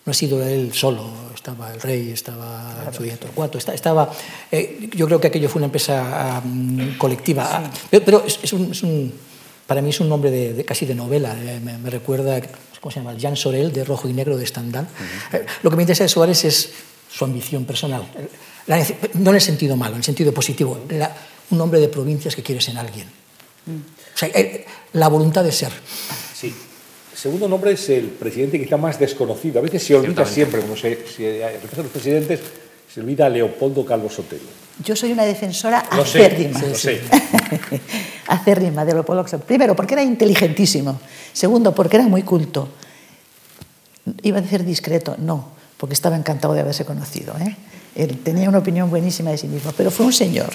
[0.06, 1.04] no ha sido él solo,
[1.34, 3.04] estaba el rey, estaba claro.
[3.04, 4.12] hija Torcuato, estaba,
[4.52, 7.80] eh, yo creo que aquello fue una empresa um, colectiva, sí.
[7.90, 9.12] pero, pero es, es, un, es, un,
[9.66, 12.40] para mí es un nombre de, de casi de novela, eh, me, me, recuerda,
[12.80, 13.14] ¿cómo se llama?
[13.14, 14.84] Jean Sorel, de Rojo y Negro, de Stendhal.
[14.84, 15.40] Uh -huh.
[15.40, 16.70] eh, lo que me interesa de Suárez es
[17.10, 18.06] su ambición personal,
[18.68, 18.78] la,
[19.14, 21.16] no en el sentido malo, en el sentido positivo, la,
[21.50, 23.08] un hombre de provincias que quiere ser alguien.
[23.66, 23.80] Mm.
[24.14, 24.30] O sea,
[24.92, 25.72] la voluntad de ser.
[26.32, 26.54] Sí.
[27.16, 29.58] Segundo nombre es el presidente quizá más desconocido.
[29.58, 32.40] A veces se olvida siempre, como se, se a los presidentes,
[32.92, 34.44] se olvida a Leopoldo Calvo Sotelo.
[34.84, 36.60] Yo soy una defensora lo acérrima.
[36.60, 37.00] Sé, lo sé.
[38.28, 41.00] acérrima de Leopoldo Calvo Primero, porque era inteligentísimo.
[41.32, 42.68] Segundo, porque era muy culto.
[44.22, 47.34] Iba a decir discreto, no, porque estaba encantado de haberse conocido.
[47.38, 47.56] ¿eh?
[47.94, 50.50] Él tenía una opinión buenísima de sí mismo, pero fue un señor.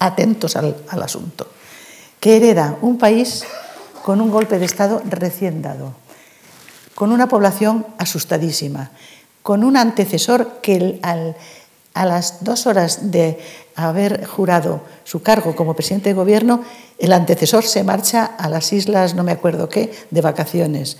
[0.00, 1.46] Atentos al, al asunto
[2.20, 3.44] que hereda un país
[4.08, 5.92] con un golpe de Estado recién dado,
[6.94, 8.90] con una población asustadísima,
[9.42, 11.36] con un antecesor que al,
[11.92, 13.38] a las dos horas de
[13.74, 16.62] haber jurado su cargo como presidente de gobierno,
[16.98, 20.96] el antecesor se marcha a las islas, no me acuerdo qué, de vacaciones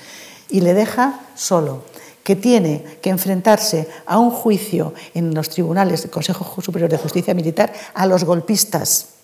[0.51, 1.85] y le deja solo
[2.23, 7.33] que tiene que enfrentarse a un juicio en los tribunales del Consejo Superior de Justicia
[7.33, 9.15] Militar a los golpistas.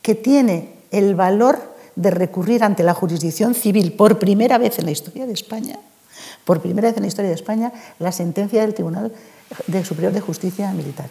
[0.00, 4.90] Que tiene el valor de recurrir ante la jurisdicción civil por primera vez en la
[4.92, 5.78] historia de España,
[6.44, 9.12] por primera vez en la historia de España, la sentencia del Tribunal
[9.84, 11.08] Superior de Justicia Militar,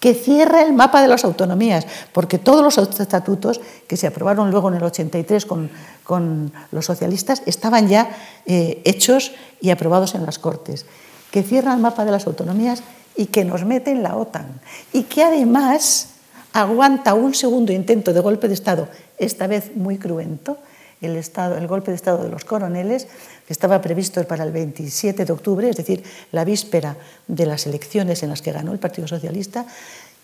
[0.00, 4.68] que cierra el mapa de las autonomías, porque todos los estatutos que se aprobaron luego
[4.68, 5.70] en el 83 con,
[6.04, 8.10] con los socialistas estaban ya
[8.46, 10.86] eh, hechos y aprobados en las Cortes,
[11.32, 12.82] que cierra el mapa de las autonomías
[13.16, 14.60] y que nos mete en la OTAN,
[14.92, 16.10] y que además
[16.52, 18.88] aguanta un segundo intento de golpe de Estado,
[19.18, 20.58] esta vez muy cruento,
[21.00, 23.06] el, estado, el golpe de Estado de los coroneles,
[23.46, 26.96] que estaba previsto para el 27 de octubre, es decir, la víspera
[27.26, 29.66] de las elecciones en las que ganó el Partido Socialista,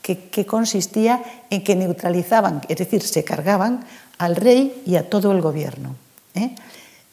[0.03, 3.87] que, consistía en que neutralizaban, es decir, se cargaban
[4.19, 5.97] al rey y a todo el gobierno.
[6.35, 6.55] ¿eh?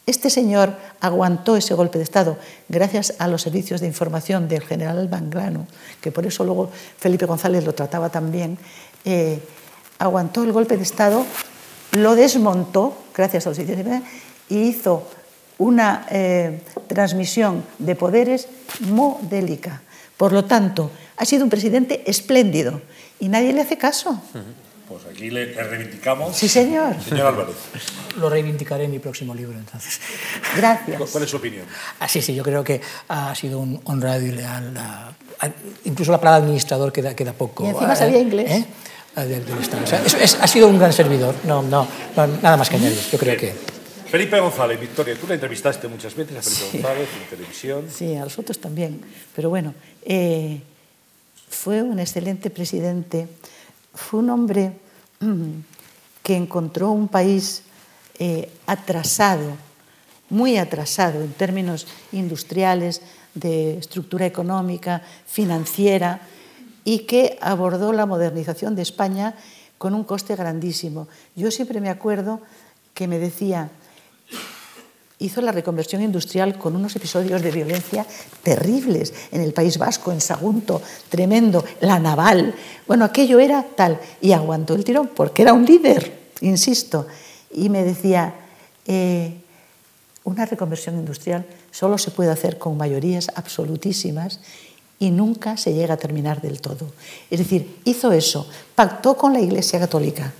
[0.05, 2.37] Este señor aguantó ese golpe de Estado
[2.67, 5.67] gracias a los servicios de información del general Banglano,
[6.01, 8.57] que por eso luego Felipe González lo trataba también,
[9.05, 9.39] eh,
[9.99, 11.25] aguantó el golpe de Estado,
[11.91, 15.07] lo desmontó gracias a los y hizo
[15.57, 18.47] una eh, transmisión de poderes
[18.79, 19.81] modélica.
[20.17, 22.81] Por lo tanto, ha sido un presidente espléndido
[23.19, 24.21] y nadie le hace caso.
[24.87, 26.35] Pues aquí le, le, reivindicamos.
[26.35, 26.95] Sí, señor.
[27.01, 27.55] Señor Álvarez.
[28.17, 30.01] Lo reivindicaré en mi próximo libro, entonces.
[30.57, 31.01] Gracias.
[31.09, 31.65] ¿Cuál es su opinión?
[31.99, 34.73] Ah, sí, sí, yo creo que ha sido un honrado y leal.
[34.75, 35.47] Uh,
[35.85, 37.63] incluso la palabra administrador queda, queda poco.
[37.63, 38.51] Y encima sabía uh, inglés.
[38.51, 38.65] ¿eh?
[39.15, 39.83] Del, del Estado.
[39.83, 41.35] O sea, es, es, ha sido un gran servidor.
[41.43, 42.97] No, no, no nada más que añadir.
[43.11, 43.53] Yo creo Bien.
[43.53, 43.71] que.
[44.09, 46.77] Felipe González, Victoria, tú la entrevistaste muchas veces a Felipe sí.
[46.77, 47.85] González en televisión.
[47.89, 49.01] Sí, a los otros también.
[49.35, 50.61] Pero bueno, eh,
[51.49, 53.27] fue un excelente presidente.
[53.93, 54.73] Fue un hombre
[56.23, 57.63] que encontró un país
[58.19, 59.57] eh, atrasado,
[60.29, 63.01] muy atrasado en términos industriales,
[63.33, 66.21] de estructura económica, financiera,
[66.83, 69.35] y que abordó la modernización de España
[69.77, 71.07] con un coste grandísimo.
[71.35, 72.41] Yo siempre me acuerdo
[72.93, 73.69] que me decía,
[75.19, 78.05] hizo la reconversión industrial con unos episodios de violencia
[78.43, 82.55] terribles en el País Vasco, en Sagunto, tremendo, la naval.
[82.87, 83.99] Bueno, aquello era tal.
[84.19, 87.07] Y aguantó el tirón porque era un líder, insisto.
[87.51, 88.33] Y me decía,
[88.87, 89.41] eh,
[90.23, 94.39] una reconversión industrial solo se puede hacer con mayorías absolutísimas
[95.01, 96.85] y nunca se llega a terminar del todo.
[97.31, 100.31] Es decir, hizo eso, pactó con la Iglesia Católica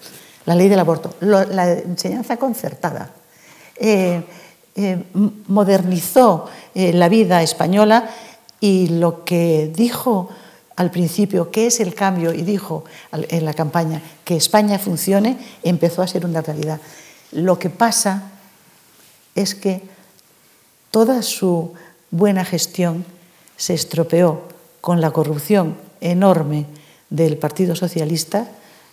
[0.46, 3.10] la ley del aborto, la enseñanza concertada.
[3.76, 4.24] Eh,
[4.76, 5.04] eh,
[5.48, 6.46] modernizó
[6.76, 8.08] eh, la vida española
[8.60, 10.30] y lo que dijo
[10.76, 16.04] al principio, que es el cambio, y dijo en la campaña que España funcione, empezó
[16.04, 16.80] a ser una realidad.
[17.32, 18.30] Lo que pasa
[19.34, 19.82] es que
[20.92, 21.74] toda su
[22.12, 23.06] buena gestión
[23.58, 24.51] se estropeó
[24.82, 26.66] con la corrupción enorme
[27.10, 28.48] del Partido Socialista,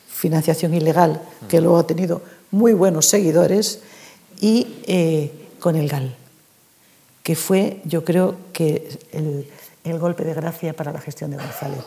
[0.08, 3.80] financiación ilegal, que luego ha tenido muy buenos seguidores,
[4.40, 6.14] y eh, con el GAL,
[7.22, 9.48] que fue, yo creo, que el,
[9.84, 11.80] el golpe de gracia para la gestión de González.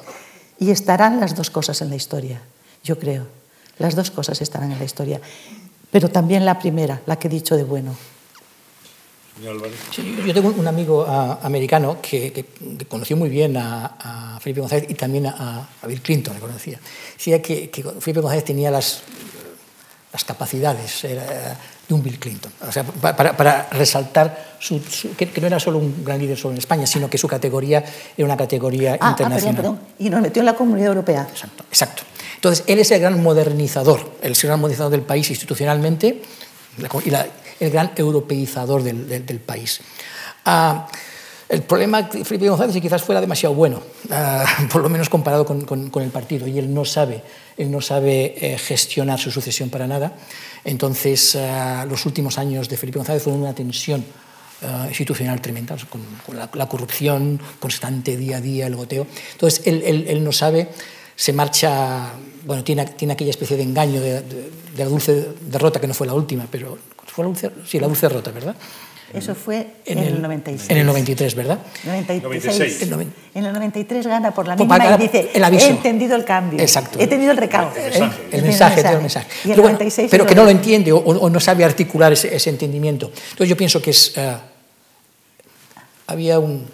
[0.60, 2.41] Y estarán las dos cosas en la historia,
[2.84, 3.26] yo creo.
[3.78, 5.22] Las dos cosas estarán en la historia.
[5.91, 7.95] Pero también la primera, la que he dicho de bueno.
[9.91, 14.39] Sí, yo tengo un amigo uh, americano que, que, que, conoció muy bien a, a,
[14.39, 16.79] Felipe González y también a, a Bill Clinton, le conocía.
[17.13, 19.01] Decía que, que, Felipe González tenía las,
[20.11, 21.23] las capacidades era,
[21.88, 22.51] de un Bill Clinton.
[22.67, 26.53] O sea, para, para resaltar su, su, que, no era solo un gran líder solo
[26.53, 27.84] en España, sino que su categoría
[28.15, 29.55] era una categoría ah, internacional.
[29.55, 29.95] Ah, perdón, perdón.
[29.97, 31.27] Y nos metió en la Comunidad Europea.
[31.32, 32.03] Exacto, exacto.
[32.36, 36.21] Entonces, él es el gran modernizador, el gran modernizador del país institucionalmente
[37.05, 37.27] y la,
[37.62, 39.80] el gran europeizador del, país.
[40.45, 40.82] Uh,
[41.47, 45.45] el problema de Felipe González es quizás fuera demasiado bueno, uh, por lo menos comparado
[45.45, 47.22] con, con, el partido, y él no sabe,
[47.57, 50.14] él no sabe eh, gestionar su sucesión para nada.
[50.66, 54.03] Entonces, uh, los últimos años de Felipe González fueron una tensión
[54.89, 59.07] institucional tremenda, con, la, corrupción constante día a día, el goteo.
[59.32, 60.70] Entonces, él, él no sabe,
[61.22, 62.13] se marcha,
[62.47, 65.93] bueno, tiene, tiene aquella especie de engaño de, de, de la dulce derrota, que no
[65.93, 68.55] fue la última, pero fue la dulce, sí, la dulce derrota, ¿verdad?
[69.13, 70.72] Eso fue en, en, el 96.
[70.72, 71.59] En el 93, ¿verdad?
[71.84, 72.24] 96.
[72.24, 72.82] 96.
[72.82, 72.93] El
[73.36, 75.67] en el 93 gana por la mínima pues y dice, el aviso.
[75.67, 76.97] he entendido el cambio, Exacto.
[76.99, 77.76] he tenido el recaudo.
[77.76, 78.22] El mensaje.
[78.32, 79.28] El, el mensaje, el mensaje.
[79.43, 82.36] Y el pero, 96 pero que no lo entiende o, o, no sabe articular ese,
[82.36, 83.11] ese, entendimiento.
[83.30, 84.17] Entonces yo pienso que es...
[84.17, 84.39] Uh,
[86.07, 86.65] había un...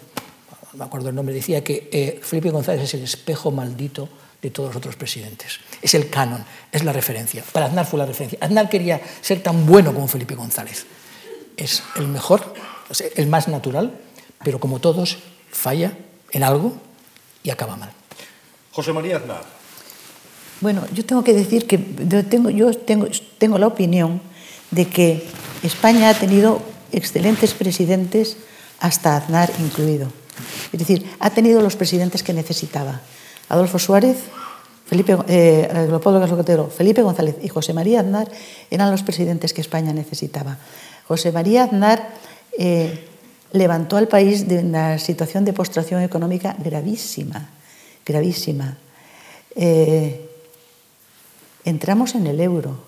[0.72, 4.08] No me acuerdo el nombre, decía que eh, Felipe González es el espejo maldito
[4.42, 5.60] de todos los otros presidentes.
[5.82, 7.42] Es el canon, es la referencia.
[7.52, 8.38] Para Aznar fue la referencia.
[8.40, 10.86] Aznar quería ser tan bueno como Felipe González.
[11.56, 12.54] Es el mejor,
[13.16, 13.98] el más natural,
[14.44, 15.18] pero como todos,
[15.50, 15.92] falla
[16.30, 16.76] en algo
[17.42, 17.90] y acaba mal.
[18.72, 19.42] José María Aznar.
[20.60, 21.78] Bueno, yo tengo que decir que
[22.08, 23.06] yo tengo, yo tengo,
[23.38, 24.20] tengo la opinión
[24.70, 25.26] de que
[25.62, 26.62] España ha tenido
[26.92, 28.36] excelentes presidentes,
[28.80, 30.12] hasta Aznar incluido.
[30.72, 33.00] Es decir, ha tenido los presidentes que necesitaba.
[33.48, 34.16] Adolfo Suárez,
[34.86, 35.88] Felipe, eh,
[36.76, 38.28] Felipe González y José María Aznar
[38.70, 40.56] eran los presidentes que España necesitaba.
[41.06, 42.08] José María Aznar
[42.58, 43.06] eh,
[43.52, 47.50] levantó al país de una situación de postración económica gravísima,
[48.04, 48.78] gravísima.
[49.54, 50.26] Eh,
[51.64, 52.78] entramos en el euro.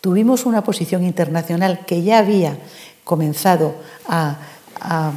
[0.00, 2.58] Tuvimos una posición internacional que ya había
[3.04, 3.74] comenzado
[4.06, 4.36] a,
[4.80, 5.12] a,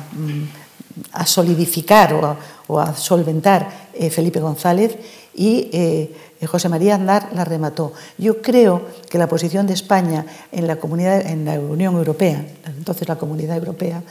[1.12, 2.38] a solidificar o a,
[2.72, 4.96] o a solventar eh, Felipe González
[5.36, 7.92] y eh, José María Aznar la remató.
[8.18, 13.10] Yo creo que la posición de España en la, comunidad, en la Unión Europea, entonces
[13.10, 14.02] la Comunidad Europea,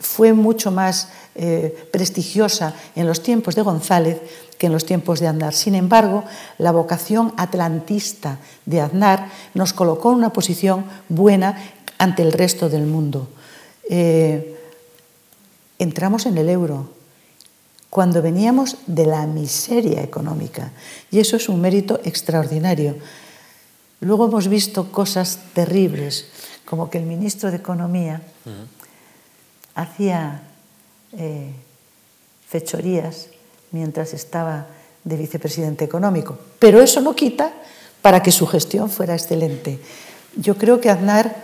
[0.00, 4.20] fue mucho más eh, prestigiosa en los tiempos de González
[4.58, 5.52] que en los tiempos de Aznar.
[5.52, 6.24] Sin embargo,
[6.56, 11.62] la vocación atlantista de Aznar nos colocó en una posición buena
[11.98, 13.28] ante el resto del mundo.
[15.78, 17.01] Entramos en el euro
[17.92, 20.72] cuando veníamos de la miseria económica
[21.10, 22.96] y eso es un mérito extraordinario.
[24.00, 26.24] Luego hemos visto cosas terribles,
[26.64, 28.66] como que el ministro de Economía uh -huh.
[29.74, 30.40] hacía
[31.12, 31.52] eh,
[32.48, 33.28] fechorías
[33.72, 34.68] mientras estaba
[35.04, 37.52] de vicepresidente económico, pero eso no quita
[38.00, 39.78] para que su gestión fuera excelente.
[40.40, 41.36] Yo creo que Aznar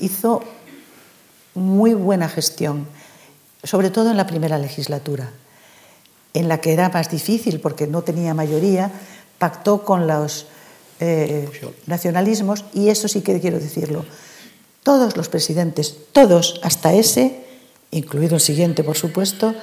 [0.00, 0.42] hizo
[1.54, 2.88] muy buena gestión
[3.66, 5.30] sobre todo en la primera legislatura,
[6.36, 8.90] en la que era más difícil porque no tenía mayoría,
[9.38, 10.46] pactó con los
[11.00, 11.48] eh,
[11.86, 14.04] nacionalismos y eso sí que quiero decirlo.
[14.82, 17.42] Todos los presidentes, todos, hasta ese,
[17.90, 19.54] incluido el siguiente, por supuesto,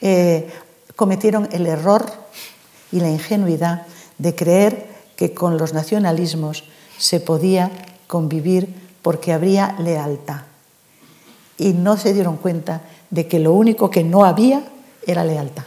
[0.00, 0.48] eh,
[0.96, 2.10] cometieron el error
[2.90, 6.64] y la ingenuidad de creer que con los nacionalismos
[6.98, 7.70] se podía
[8.06, 8.68] convivir
[9.02, 10.42] porque habría lealtad.
[11.58, 12.80] Y no se dieron cuenta
[13.10, 14.62] de que lo único que no había
[15.06, 15.64] era lealtad.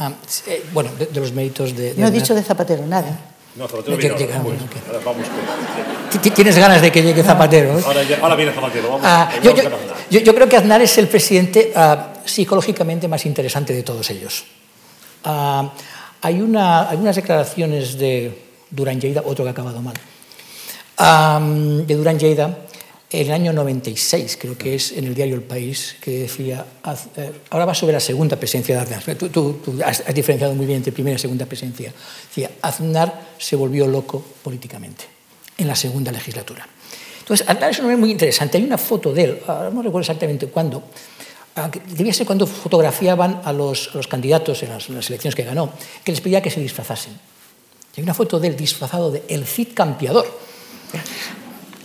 [0.00, 0.12] Ah,
[0.46, 1.94] eh, bueno, de, de, los méritos de...
[1.94, 3.18] de no he dicho de Zapatero nada.
[3.56, 4.82] No, Zapatero viene ahora, llega, bueno, okay.
[4.86, 6.32] ahora vamos con...
[6.32, 7.72] ¿Tienes ganas de que llegue Zapatero?
[7.72, 7.84] No.
[7.84, 9.70] Ahora, ahora, viene Zapatero, vamos, ah, vamos yo, yo,
[10.10, 14.44] yo, yo, creo que Aznar es el presidente uh, psicológicamente más interesante de todos ellos.
[15.24, 15.66] Uh,
[16.22, 18.38] hay, una, hay unas declaraciones de
[18.70, 19.96] Durán Lleida, otro que ha acabado mal,
[20.98, 22.56] um, de Durán Lleida,
[23.10, 26.66] en el año 96, creo que es en el diario El País, que decía,
[27.16, 30.54] eh, ahora va sobre la segunda presencia de Aznar, tú, tú, tú has, has, diferenciado
[30.54, 31.92] muy bien entre primera y segunda presencia,
[32.28, 35.04] decía, Aznar se volvió loco políticamente
[35.56, 36.68] en la segunda legislatura.
[37.20, 40.46] Entonces, Aznar es un hombre muy interesante, hay una foto de él, no recuerdo exactamente
[40.48, 40.82] cuándo,
[41.96, 45.72] debía ser cuando fotografiaban a los, los candidatos en las, en las, elecciones que ganó,
[46.04, 47.18] que les pedía que se disfrazasen.
[47.96, 50.26] Hay una foto de él disfrazado de El Cid Campeador,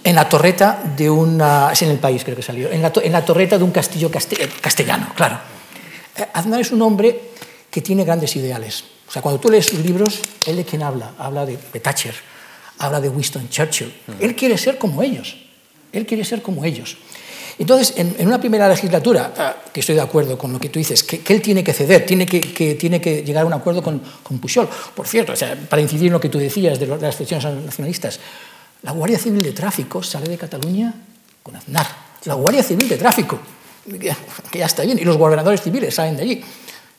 [0.03, 1.71] en la torreta de una...
[1.71, 4.11] es en el país creo que salió, en la, en la torreta de un castillo
[4.11, 5.39] castellano, claro.
[6.15, 7.31] Eh, Aznar es un hombre
[7.69, 8.83] que tiene grandes ideales.
[9.07, 11.13] O sea, cuando tú lees sus libros, ¿él de quién habla?
[11.17, 12.15] Habla de, de Thatcher,
[12.79, 13.93] habla de Winston Churchill.
[14.19, 15.37] Él quiere ser como ellos.
[15.91, 16.97] Él quiere ser como ellos.
[17.59, 20.79] Entonces, en, en una primera legislatura, uh, que estoy de acuerdo con lo que tú
[20.79, 23.53] dices, que, que él tiene que ceder, tiene que, que, tiene que llegar a un
[23.53, 24.67] acuerdo con, con Pujol.
[24.95, 28.19] Por cierto, o sea, para incidir en lo que tú decías de, las elecciones nacionalistas,
[28.83, 30.93] la Guardia Civil de Tráfico sale de Cataluña
[31.41, 31.87] con Aznar.
[32.25, 33.39] La Guardia Civil de Tráfico,
[34.51, 36.43] que ya está bien, y los gobernadores civiles salen de allí.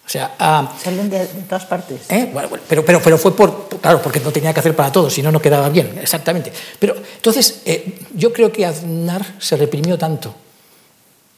[0.05, 2.03] O sea, uh, Salen de, de, todas partes.
[2.11, 2.29] ¿eh?
[2.31, 5.13] Bueno, bueno, pero, pero, pero, fue por, claro, porque no tenía que hacer para todos,
[5.13, 6.53] si no, no quedaba bien, exactamente.
[6.79, 10.35] Pero entonces, eh, yo creo que Aznar se reprimió tanto.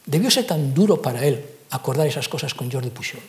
[0.05, 3.21] Debió ser tan duro para él acordar esas cosas con Jordi Pujol,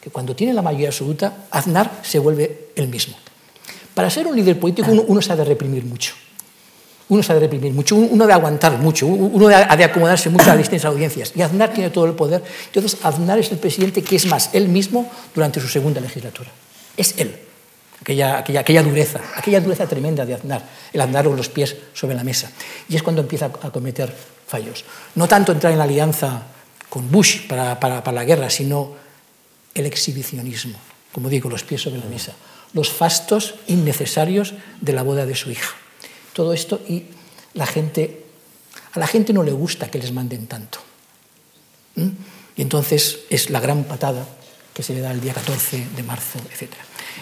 [0.00, 3.16] que cuando tiene la mayoría absoluta, Aznar se vuelve el mismo.
[3.94, 6.14] Para ser un líder político, uno, uno se ha de reprimir mucho.
[7.08, 10.86] Uno de reprimir mucho, uno de aguantar mucho, uno ha de acomodarse mucho a distintas
[10.86, 11.32] audiencias.
[11.34, 12.42] Y Aznar tiene todo el poder.
[12.66, 16.50] Entonces, Aznar es el presidente que es más él mismo durante su segunda legislatura.
[16.96, 17.38] Es él.
[18.00, 22.24] Aquella, aquella, dureza, aquella dureza tremenda de Aznar, el andar con los pies sobre la
[22.24, 22.50] mesa.
[22.88, 24.12] Y es cuando empieza a cometer
[24.46, 24.84] fallos.
[25.14, 26.42] No tanto entrar en la alianza
[26.88, 28.92] con Bush para, para, para la guerra, sino
[29.74, 30.78] el exhibicionismo,
[31.12, 32.32] como digo, los pies sobre la mesa,
[32.72, 35.81] los fastos innecesarios de la boda de su hija
[36.32, 37.04] todo esto y
[37.54, 38.24] la gente,
[38.92, 40.78] a la gente no le gusta que les manden tanto.
[41.96, 42.08] ¿Mm?
[42.56, 44.26] Y entonces es la gran patada
[44.72, 46.72] que se le da el día 14 de marzo, etc.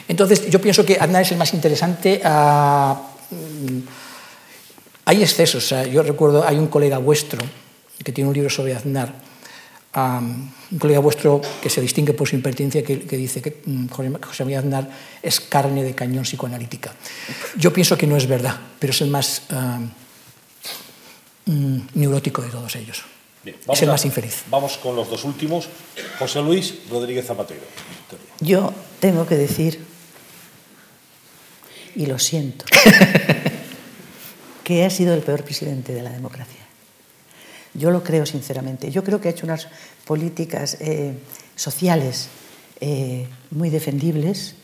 [0.09, 2.21] Entonces yo pienso que Aznar es el más interesante.
[2.25, 2.97] Uh,
[5.05, 5.75] hay excesos.
[5.91, 7.41] Yo recuerdo, hay un colega vuestro
[8.03, 9.13] que tiene un libro sobre Aznar,
[9.95, 13.89] um, un colega vuestro que se distingue por su impertinencia, que, que dice que um,
[13.89, 14.89] José María Aznar
[15.23, 16.95] es carne de cañón psicoanalítica.
[17.57, 22.77] Yo pienso que no es verdad, pero es el más uh, um, neurótico de todos
[22.77, 23.05] ellos.
[23.43, 24.45] Bien, es el más infeliz.
[24.51, 25.69] Vamos con los dos últimos.
[26.19, 27.63] José Luis Rodríguez Zapatero.
[28.41, 29.83] Yo tengo que decir,
[31.95, 32.67] y lo siento,
[34.65, 36.60] que ha sido el peor presidente de la democracia.
[37.75, 38.91] Yo lo creo sinceramente.
[38.91, 39.69] Yo creo que ha hecho unas
[40.05, 41.15] políticas eh,
[41.55, 42.29] sociales
[42.81, 44.55] eh, muy defendibles.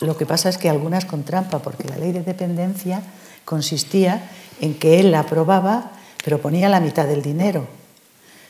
[0.00, 3.02] Lo que pasa es que algunas con trampa, porque la ley de dependencia
[3.44, 4.30] consistía
[4.60, 5.92] en que él la aprobaba,
[6.24, 7.66] pero ponía la mitad del dinero.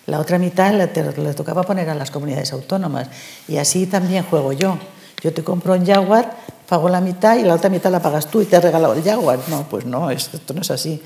[0.07, 0.87] La otra mitad le,
[1.35, 3.09] tocaba poner a las comunidades autónomas.
[3.47, 4.79] Y así también juego yo.
[5.23, 6.35] Yo te compro un Jaguar,
[6.69, 9.03] pago la mitad y la otra mitad la pagas tú y te he regalado el
[9.03, 9.39] Jaguar.
[9.49, 11.03] No, pues no, esto no es así.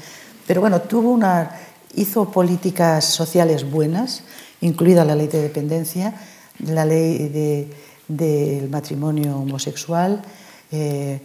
[0.47, 1.51] Pero bueno, tuvo una,
[1.95, 4.23] hizo políticas sociales buenas,
[4.61, 6.15] incluida la ley de dependencia,
[6.59, 7.69] la ley del
[8.09, 10.23] de, matrimonio homosexual.
[10.71, 11.21] Eh,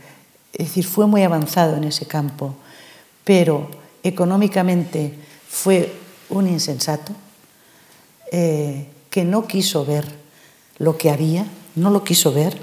[0.53, 2.55] es decir, fue muy avanzado en ese campo,
[3.23, 3.69] pero
[4.03, 5.13] económicamente
[5.47, 5.93] fue
[6.29, 7.13] un insensato
[8.31, 10.05] eh, que no quiso ver
[10.79, 11.45] lo que había,
[11.75, 12.57] no lo quiso ver.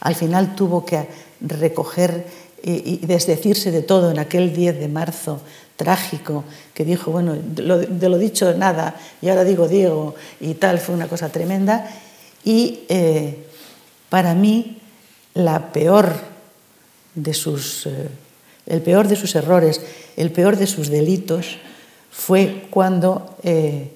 [0.00, 1.08] Al final tuvo que
[1.40, 2.26] recoger
[2.62, 5.40] y, desdecirse de todo en aquel 10 de marzo
[5.76, 6.44] trágico,
[6.74, 10.78] que dijo, bueno, de lo, de lo dicho nada, y ahora digo Diego, y tal,
[10.78, 11.88] fue una cosa tremenda.
[12.44, 13.46] Y eh,
[14.08, 14.78] para mí,
[15.34, 16.12] la peor
[17.14, 18.08] de sus, eh,
[18.66, 19.80] el peor de sus errores,
[20.16, 21.58] el peor de sus delitos,
[22.10, 23.92] fue cuando eh,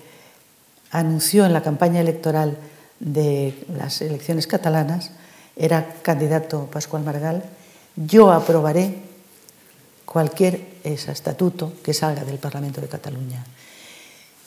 [0.90, 2.56] anunció en la campaña electoral
[3.00, 5.10] de las elecciones catalanas,
[5.56, 7.42] era candidato Pascual Margal,
[7.97, 8.95] yo aprobaré
[10.05, 13.45] cualquier estatuto que salga del Parlamento de Cataluña.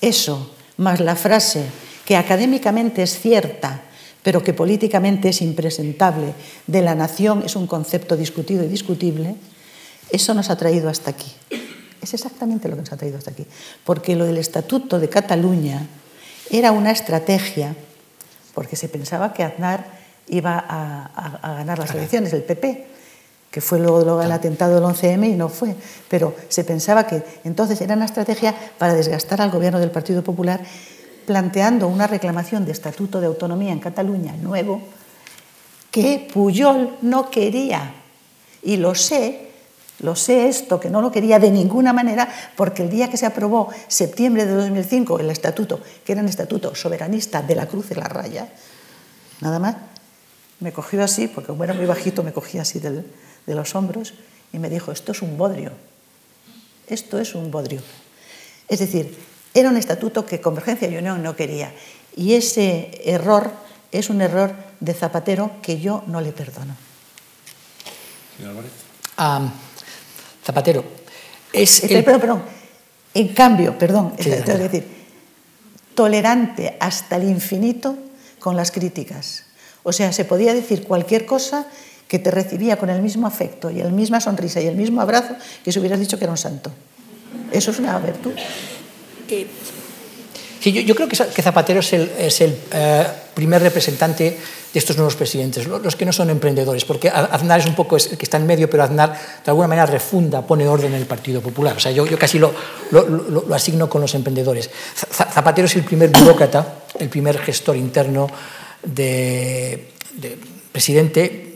[0.02, 1.66] Eso, más la frase
[2.06, 3.82] que académicamente es cierta,
[4.22, 6.34] pero que políticamente es impresentable,
[6.68, 9.36] de la nación es un concepto discutido y discutible,
[10.12, 11.32] eso nos ha traído hasta aquí.
[12.02, 13.46] Es exactamente lo que nos ha traído hasta aquí.
[13.84, 15.88] Porque lo del Estatuto de Cataluña
[16.52, 17.76] era una estrategia,
[18.54, 19.86] porque se pensaba que Aznar
[20.28, 22.88] iba a, a, a ganar las elecciones, el PP,
[23.56, 25.78] que fue luego, luego el atentado del 11M y no fue,
[26.10, 30.60] pero se pensaba que entonces era una estrategia para desgastar al gobierno del Partido Popular,
[31.26, 34.82] planteando una reclamación de estatuto de autonomía en Cataluña nuevo,
[35.90, 37.94] que Puyol no quería.
[38.62, 39.52] Y lo sé,
[40.00, 42.28] lo sé esto, que no lo quería de ninguna manera,
[42.58, 46.76] porque el día que se aprobó, septiembre de 2005, el estatuto, que era un estatuto
[46.76, 48.50] soberanista de la Cruz de la Raya,
[49.40, 49.78] nada más,
[50.60, 53.06] me cogió así, porque como era muy bajito, me cogía así del,
[53.46, 54.14] de los hombros
[54.54, 55.72] y me dijo, esto es un bodrio,
[56.88, 57.82] esto es un bodrio.
[58.68, 59.16] Es decir,
[59.56, 61.72] Era un estatuto que Convergencia y Unión no quería.
[62.18, 63.54] Y ese error
[63.90, 66.76] es un error de Zapatero que yo no le perdono.
[69.18, 69.50] Um,
[70.44, 70.84] Zapatero,
[71.54, 72.04] es el...
[72.04, 72.44] Perdón, perdón.
[73.14, 74.86] En cambio, perdón, sí, es decir,
[75.96, 77.96] tolerante hasta el infinito
[78.40, 79.46] con las críticas.
[79.84, 81.66] O sea, se podía decir cualquier cosa
[82.08, 85.36] que te recibía con el mismo afecto y la misma sonrisa y el mismo abrazo
[85.64, 86.72] que si hubieras dicho que era un santo.
[87.52, 88.34] Eso es una virtud.
[89.30, 89.48] Eh,
[90.60, 94.38] sí, yo, yo, creo que, Zapatero es el, es el eh, primer representante
[94.74, 98.18] de estos nuevos presidentes, los que no son emprendedores, porque Aznar es un poco el
[98.18, 101.40] que está en medio, pero Aznar de alguna manera refunda, pone orden en el Partido
[101.42, 101.78] Popular.
[101.78, 102.54] O sea, yo, yo casi lo,
[102.92, 104.70] lo, lo, lo asigno con los emprendedores.
[104.94, 108.28] Zapatero es el primer burócrata, el primer gestor interno
[108.84, 110.38] de, de
[110.74, 111.55] presidente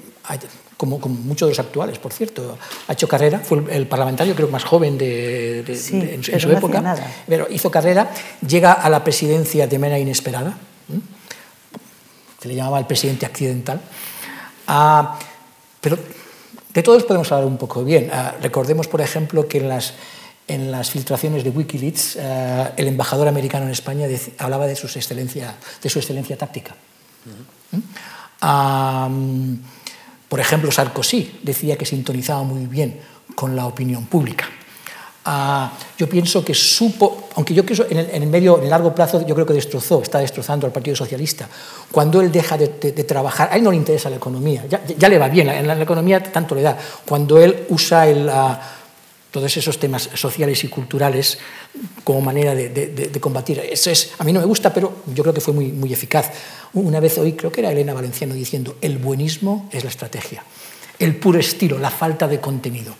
[0.78, 2.58] como, como, muchos de los actuales, por cierto.
[2.88, 6.40] Ha hecho carrera, fue el, parlamentario creo más joven de, de, sí, de, en, en,
[6.40, 7.06] su no época, nada.
[7.28, 8.10] pero hizo carrera,
[8.48, 10.58] llega a la presidencia de manera inesperada,
[10.92, 11.00] ¿eh?
[12.42, 13.82] se le llamaba el presidente accidental,
[14.68, 15.20] ah,
[15.82, 15.98] pero
[16.74, 18.10] de todos podemos hablar un poco bien.
[18.14, 19.94] Ah, recordemos, por ejemplo, que en las,
[20.48, 24.08] en las filtraciones de Wikileaks, ah, el embajador americano en España
[24.38, 26.76] hablaba de, sus excelencia, de su excelencia táctica.
[27.26, 29.10] Uh -huh.
[29.10, 29.79] ¿Mm?
[30.30, 33.00] Por ejemplo, Sarkozy decía que sintonizaba muy bien
[33.36, 34.46] con la opinión pública.
[35.26, 35.68] Uh,
[35.98, 38.96] yo pienso que supo, aunque yo creo en el, en el, medio, en el largo
[38.96, 41.48] plazo, yo creo que destrozó, está destrozando al Partido Socialista.
[41.92, 44.82] Cuando él deja de, de, de trabajar, a él no le interesa la economía, ya,
[44.86, 46.78] ya le va bien, en la, la, economía tanto le da.
[47.06, 48.56] Cuando él usa el, uh,
[49.32, 51.38] todos esos temas sociales y culturales
[52.04, 53.60] como manera de, de, de, combatir.
[53.60, 56.32] Eso es, a mí no me gusta, pero yo creo que fue muy, muy eficaz.
[56.74, 60.44] Una vez oí, creo que era Elena Valenciano diciendo, el buenismo es la estrategia,
[60.98, 62.96] el puro estilo, la falta de contenido.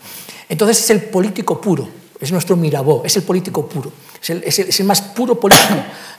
[0.48, 1.88] Entonces es el político puro,
[2.20, 5.38] es nuestro Mirabó, es el político puro, es el, es el, es el más puro
[5.38, 5.74] político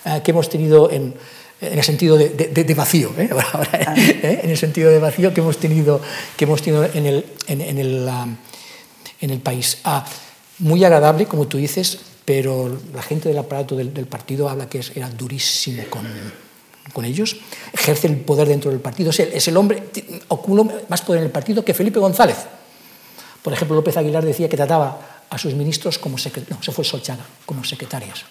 [0.05, 1.13] uh, que hemos tenido en,
[1.61, 3.29] en el sentido de, de, de vacío, ¿eh?
[3.53, 4.41] Ahora, ¿eh?
[4.43, 6.01] en el sentido de vacío que hemos tenido,
[6.35, 8.35] que hemos tenido en el, en, en el um,
[9.21, 9.77] en el país.
[9.83, 10.05] Ah,
[10.59, 14.79] muy agradable, como tú dices, pero la gente del aparato del, del partido habla que
[14.79, 16.05] es, era durísimo con,
[16.93, 17.37] con, ellos.
[17.73, 19.09] Ejerce el poder dentro del partido.
[19.09, 19.83] Es el, es el hombre,
[20.27, 22.37] ocupa más poder en el partido que Felipe González.
[23.41, 26.83] Por ejemplo, López Aguilar decía que trataba a sus ministros como secretarias, no, se fue
[26.83, 28.23] Solchaga, como secretarias.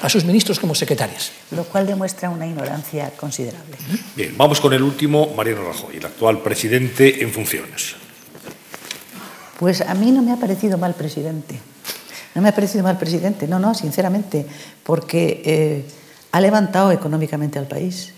[0.00, 1.30] A sus ministros como secretarias.
[1.52, 3.76] Lo cual demuestra una ignorancia considerable.
[4.16, 8.03] Bien, vamos con el último, Mariano Rajoy, el actual presidente en funciones.
[9.64, 11.58] Pues a mí no me ha parecido mal presidente.
[12.34, 14.44] No me ha parecido mal presidente, no, no, sinceramente,
[14.82, 15.84] porque eh,
[16.32, 18.12] ha levantado económicamente al país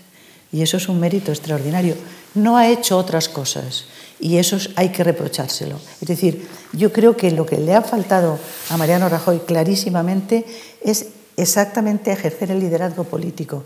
[0.51, 1.95] y eso es un mérito extraordinario.
[2.35, 3.85] No ha hecho otras cosas
[4.19, 5.79] y eso hay que reprochárselo.
[6.01, 8.37] Es decir, yo creo que lo que le ha faltado
[8.69, 10.45] a Mariano Rajoy clarísimamente
[10.83, 11.05] es
[11.37, 13.63] exactamente ejercer el liderazgo político.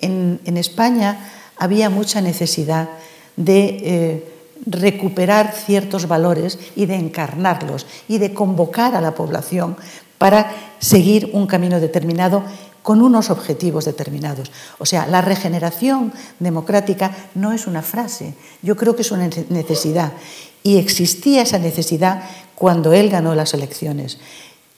[0.00, 2.88] En, España había mucha necesidad
[3.36, 3.66] de...
[3.84, 9.76] Eh, recuperar ciertos valores y de encarnarlos y de convocar a la población
[10.18, 12.44] para seguir un camino determinado
[12.82, 14.50] con unos objetivos determinados.
[14.78, 20.12] O sea, la regeneración democrática no es una frase, yo creo que es una necesidad.
[20.62, 22.22] Y existía esa necesidad
[22.54, 24.18] cuando él ganó las elecciones.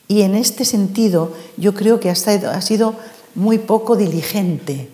[0.08, 2.94] Y en este sentido, yo creo que ha sido
[3.34, 4.90] muy poco diligente.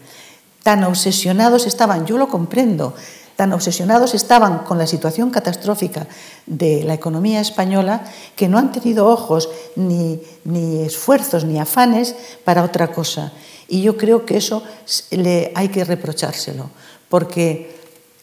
[0.63, 2.95] Tan obsesionados estaban, yo lo comprendo,
[3.39, 6.09] tan obsesionados estaban con la situación catastrófica
[6.45, 8.03] de la economía española
[8.35, 13.33] que no han tenido ojos ni, ni esfuerzos ni afanes para otra cosa.
[13.69, 14.65] Y yo creo que eso
[15.13, 16.69] le hay que reprochárselo,
[17.09, 17.79] porque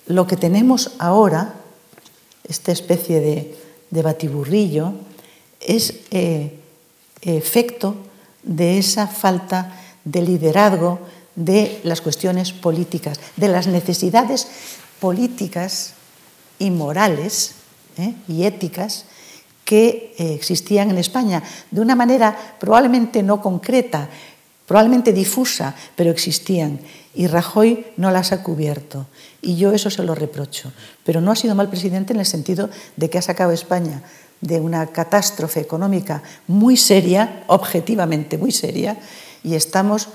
[0.07, 1.53] lo que tenemos ahora,
[2.43, 3.57] esta especie de,
[3.91, 4.91] de batiburrillo,
[5.61, 6.59] es eh,
[7.21, 7.95] efecto
[8.43, 10.99] de esa falta de liderazgo
[11.35, 14.47] de las cuestiones políticas, de las necesidades
[15.05, 15.93] políticas
[16.57, 17.51] y morales
[17.95, 18.15] ¿eh?
[18.27, 19.05] y éticas
[19.63, 24.09] que eh, existían en España de una manera probablemente no concreta,
[24.65, 26.79] probablemente difusa, pero existían.
[27.13, 29.05] Y Rajoy no las ha cubierto.
[29.43, 30.73] Y yo eso se lo reprocho.
[31.03, 34.01] Pero no ha sido mal presidente en el sentido de que ha sacado España
[34.41, 38.97] de una catástrofe económica muy seria, objetivamente muy seria,
[39.43, 40.09] y estamos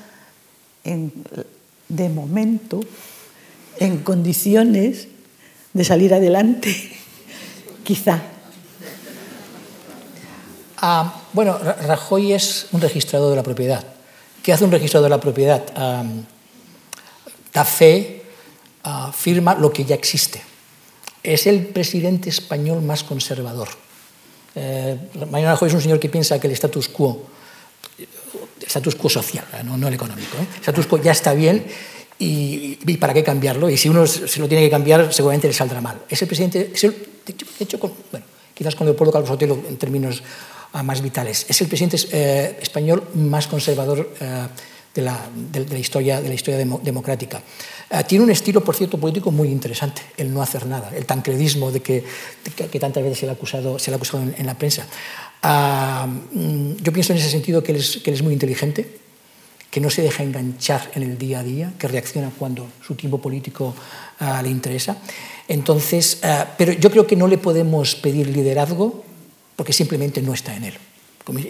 [0.82, 2.80] de momento
[3.81, 5.09] en condiciones
[5.72, 6.70] de salir adelante,
[7.85, 8.22] quizá.
[10.76, 13.85] Ah, bueno, Rajoy es un registrador de la propiedad.
[14.43, 15.64] ¿Qué hace un registrador de la propiedad?
[15.74, 16.05] Ah,
[17.53, 18.22] da fe,
[18.85, 20.41] ah, firma lo que ya existe.
[21.22, 23.68] Es el presidente español más conservador.
[24.55, 24.97] Eh,
[25.31, 27.26] Mariano Rajoy es un señor que piensa que el status quo
[28.66, 30.37] status quo social, no, no el económico.
[30.39, 30.47] ¿eh?
[30.55, 31.66] El status quo ya está bien
[32.21, 33.68] y, y, para qué cambiarlo.
[33.68, 36.03] Y si uno se lo tiene que cambiar, seguramente le saldrá mal.
[36.09, 36.95] Es el presidente, es el,
[37.27, 40.23] de hecho, con, bueno, quizás con Leopoldo Calvo Sotelo en términos
[40.75, 44.25] uh, más vitales, es el presidente eh, español más conservador uh,
[44.95, 47.43] de, la, de, de, la, historia, de la historia demo, democrática.
[47.91, 51.73] Uh, tiene un estilo, por cierto, político muy interesante, el no hacer nada, el tancredismo
[51.73, 52.05] de que,
[52.45, 54.45] de que, que tantas veces se le ha acusado, se le ha acusado en, en
[54.45, 54.87] la prensa.
[55.43, 58.99] yo pienso en ese sentido que él, es, que él es muy inteligente,
[59.71, 63.18] que no se deja enganchar en el día a día, que reacciona cuando su tiempo
[63.18, 63.75] político
[64.21, 64.97] uh, le interesa.
[65.47, 69.05] Entonces, uh, pero yo creo que no le podemos pedir liderazgo
[69.55, 70.75] porque simplemente no está en él.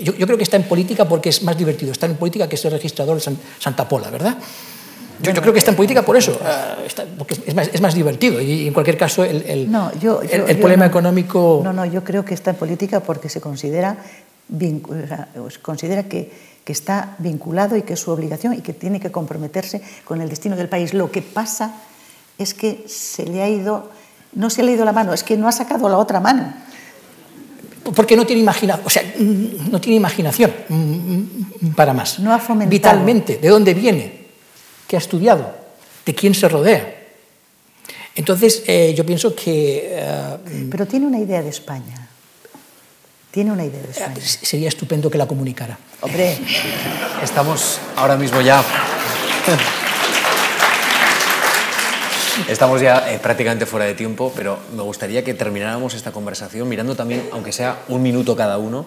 [0.02, 2.58] Yo, yo, creo que está en política porque es más divertido estar en política que
[2.58, 4.36] ser registrador de San, Santa Pola, ¿verdad?
[5.22, 7.80] Yo, yo, creo que está en política por eso, uh, está, porque es más, es
[7.80, 11.60] más, divertido y, en cualquier caso el, el, no, yo, el, el problema no, económico...
[11.62, 13.98] No, no, yo creo que está en política porque se considera,
[15.62, 19.82] considera que que está vinculado y que es su obligación y que tiene que comprometerse
[20.04, 20.94] con el destino del país.
[20.94, 21.74] Lo que pasa
[22.38, 23.90] es que se le ha ido,
[24.32, 26.52] no se le ha ido la mano, es que no ha sacado la otra mano.
[27.94, 30.52] Porque no tiene imaginación, o sea, no tiene imaginación
[31.74, 32.18] para más.
[32.18, 32.70] No ha fomentado.
[32.70, 34.26] Vitalmente, ¿de dónde viene?
[34.86, 35.54] ¿Qué ha estudiado?
[36.04, 36.96] ¿De quién se rodea?
[38.14, 39.96] Entonces, eh, yo pienso que...
[40.44, 42.09] Uh, Pero tiene una idea de España.
[43.30, 44.16] Tiene una idea de España.
[44.20, 45.78] Sería estupendo que la comunicara.
[46.00, 46.36] Hombre,
[47.22, 48.62] estamos ahora mismo ya.
[52.48, 56.96] Estamos ya eh, prácticamente fuera de tiempo, pero me gustaría que termináramos esta conversación mirando
[56.96, 58.86] también, aunque sea un minuto cada uno,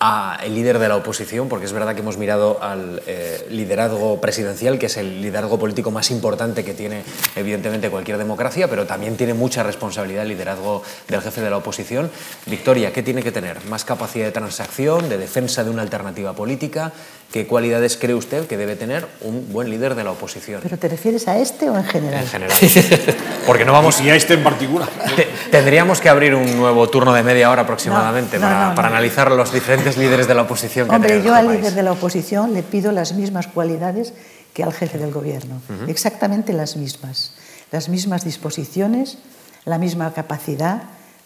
[0.00, 4.78] al líder de la oposición, porque es verdad que hemos mirado al eh, liderazgo presidencial,
[4.78, 7.02] que es el liderazgo político más importante que tiene
[7.36, 12.10] evidentemente cualquier democracia, pero también tiene mucha responsabilidad el liderazgo del jefe de la oposición.
[12.46, 13.62] Victoria, ¿qué tiene que tener?
[13.66, 16.92] ¿Más capacidad de transacción, de defensa de una alternativa política?
[17.30, 20.60] ¿Qué cualidades cree usted que debe tener un buen líder de la oposición?
[20.62, 22.22] ¿Pero te refieres a este o en general?
[22.22, 22.56] En general.
[23.46, 24.00] Porque no vamos...
[24.00, 24.88] Y a este en particular.
[25.50, 28.88] Tendríamos que abrir un nuevo turno de media hora aproximadamente no, no, para, no, para
[28.88, 31.58] analizar los diferentes líderes de la oposición que Hombre, yo al país.
[31.58, 34.12] líder de la oposición le pido las mismas cualidades
[34.54, 35.60] que al jefe del gobierno.
[35.68, 35.88] Uh -huh.
[35.88, 37.32] Exactamente las mismas.
[37.72, 39.18] Las mismas disposiciones,
[39.64, 40.82] la misma capacidad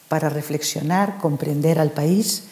[0.09, 2.45] para reflexionar, comprender al país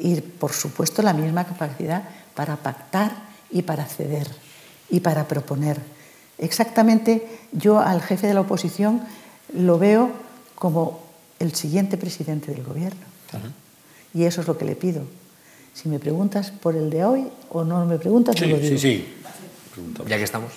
[0.00, 2.02] y, por supuesto, la misma capacidad
[2.34, 3.12] para pactar
[3.50, 4.28] y para ceder
[4.90, 5.78] y para proponer.
[6.38, 9.02] Exactamente, yo al jefe de la oposición
[9.52, 10.10] lo veo
[10.54, 11.02] como
[11.38, 13.00] el siguiente presidente del gobierno.
[13.32, 14.20] Uh -huh.
[14.20, 15.02] Y eso es lo que le pido.
[15.74, 18.78] Si me preguntas por el de hoy o no me preguntas, sí, lo digo.
[18.78, 19.14] Sí, sí.
[20.06, 20.52] Ya que estamos.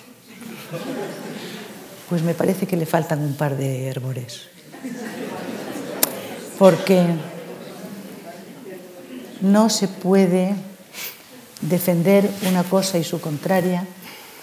[2.08, 4.42] Pues me parece que le faltan un par de herbores.
[6.58, 7.04] Porque
[9.40, 10.54] no se puede
[11.60, 13.86] defender una cosa y su contraria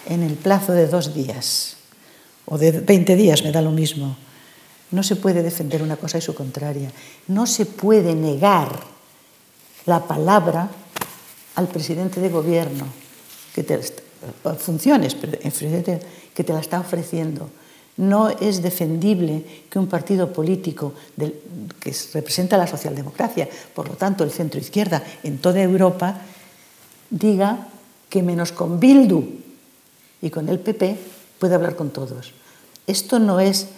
[0.08, 1.76] en el plazo de dos días
[2.44, 4.16] o de 20 días, me da lo mismo.
[4.90, 6.90] No se puede defender una cosa y su contraria.
[7.28, 8.80] No se puede negar
[9.86, 10.68] la palabra
[11.56, 12.86] al presidente de gobierno
[13.54, 13.80] que te
[14.58, 17.48] funciones que te la está ofreciendo.
[17.96, 20.92] No es defendible que un partido político
[21.80, 26.20] que representa la socialdemocracia, por lo tanto el centro izquierda en toda Europa,
[27.08, 27.68] diga
[28.10, 29.24] que menos con Bildu
[30.20, 30.96] y con el PP
[31.38, 32.32] puede hablar con todos.
[32.86, 33.68] Esto no es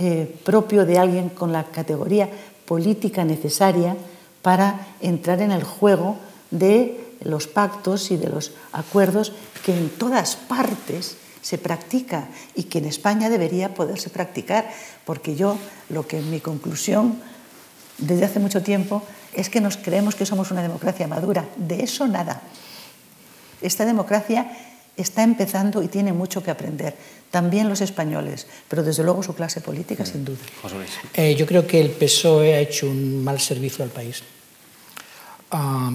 [0.00, 2.28] eh, propio de alguien con la categoría
[2.64, 3.96] política necesaria
[4.40, 6.16] para entrar en el juego
[6.50, 9.32] de los pactos y de los acuerdos
[9.62, 14.70] que en todas partes se practica y que en España debería poderse practicar,
[15.04, 15.58] porque yo
[15.90, 17.20] lo que mi conclusión
[17.98, 19.02] desde hace mucho tiempo
[19.34, 21.44] es que nos creemos que somos una democracia madura.
[21.56, 22.40] De eso nada.
[23.60, 24.50] Esta democracia
[24.96, 26.96] está empezando y tiene mucho que aprender.
[27.30, 30.38] También los españoles, pero desde luego su clase política, sin duda.
[31.14, 34.22] Eh, yo creo que el PSOE ha hecho un mal servicio al país.
[35.52, 35.92] Uh,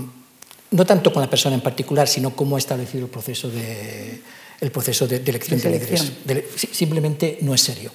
[0.71, 4.21] no tanto con la persona en particular, sino cómo ha establecido el proceso de,
[4.61, 6.25] el proceso de, de elección de, de líderes.
[6.25, 7.91] De, simplemente no es serio.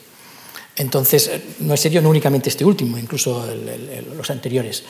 [0.77, 1.31] Entonces,
[1.61, 4.85] no es serio no únicamente este último, incluso el, el, los anteriores.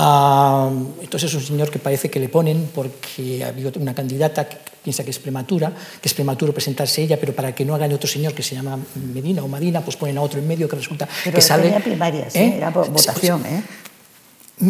[0.00, 4.48] Uh, entonces es un señor que parece que le ponen porque ha habido una candidata
[4.48, 7.94] que piensa que es prematura, que es prematuro presentarse ella, pero para que no gane
[7.94, 8.78] otro señor que se llama
[9.12, 11.64] Medina o Madina, pues ponen a otro en medio que resulta pero que sale...
[11.64, 12.54] Tenía primarias, ¿eh?
[12.56, 13.62] era votación, ¿eh?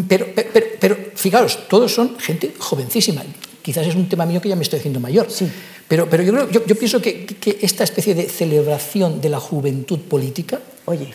[0.09, 3.23] Pero, pero, pero, fijaros, todos son gente jovencísima.
[3.63, 5.31] Quizás es un tema mío que ya me estoy haciendo mayor.
[5.31, 5.49] Sí.
[5.87, 9.39] Pero, pero yo, creo, yo, yo pienso que, que, esta especie de celebración de la
[9.39, 10.61] juventud política.
[10.87, 11.13] Oye,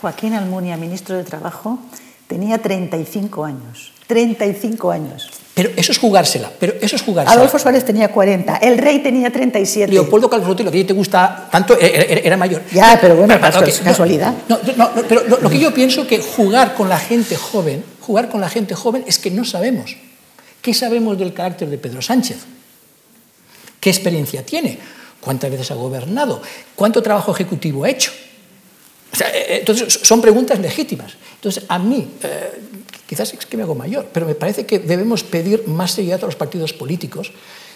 [0.00, 1.78] Joaquín Almunia, ministro de Trabajo,
[2.28, 3.92] tenía 35 años.
[4.06, 5.28] 35 años.
[5.54, 7.40] Pero eso es jugársela, pero eso es jugársela.
[7.40, 9.92] Adolfo Suárez tenía 40, el rey tenía 37.
[9.92, 12.62] Leopoldo Carlos lo que a ti te gusta tanto, e, e, era, mayor.
[12.72, 14.32] Ya, pero bueno, pero, okay, es casualidad.
[14.48, 17.82] No, no, no pero lo, lo, que yo pienso que jugar con la gente joven,
[18.00, 19.96] jugar con la gente joven es que no sabemos.
[20.62, 22.38] ¿Qué sabemos del carácter de Pedro Sánchez?
[23.80, 24.78] ¿Qué experiencia tiene?
[25.20, 26.40] ¿Cuántas veces ha gobernado?
[26.76, 28.12] ¿Cuánto trabajo ejecutivo ha hecho?
[29.12, 31.12] O sea, eh, entonces, son preguntas legítimas.
[31.34, 32.60] Entonces, a mí, eh,
[33.06, 36.26] quizás es que me hago mayor, pero me parece que debemos pedir más seriedad a
[36.26, 37.32] los partidos políticos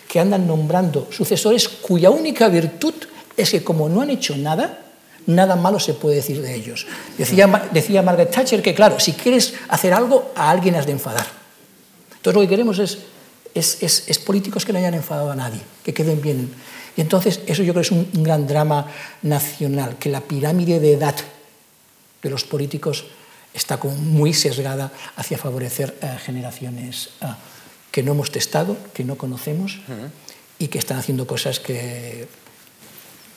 [0.09, 2.95] que andan nombrando sucesores cuya única virtud
[3.37, 4.85] es que como no han hecho nada,
[5.27, 6.87] nada malo se puede decir de ellos.
[7.17, 11.27] Decía, decía Margaret Thatcher que, claro, si quieres hacer algo, a alguien has de enfadar.
[12.17, 12.99] Entonces, lo que queremos es,
[13.55, 16.53] es, es, es políticos que no hayan enfadado a nadie, que queden bien.
[16.97, 18.87] Y entonces, eso yo creo que es un, un gran drama
[19.23, 21.15] nacional, que la pirámide de edad
[22.23, 23.07] de los políticos
[23.55, 27.11] está como muy sesgada hacia favorecer uh, generaciones
[27.91, 30.11] que no hemos testado, que no conocemos uh -huh.
[30.59, 32.27] y que están haciendo cosas que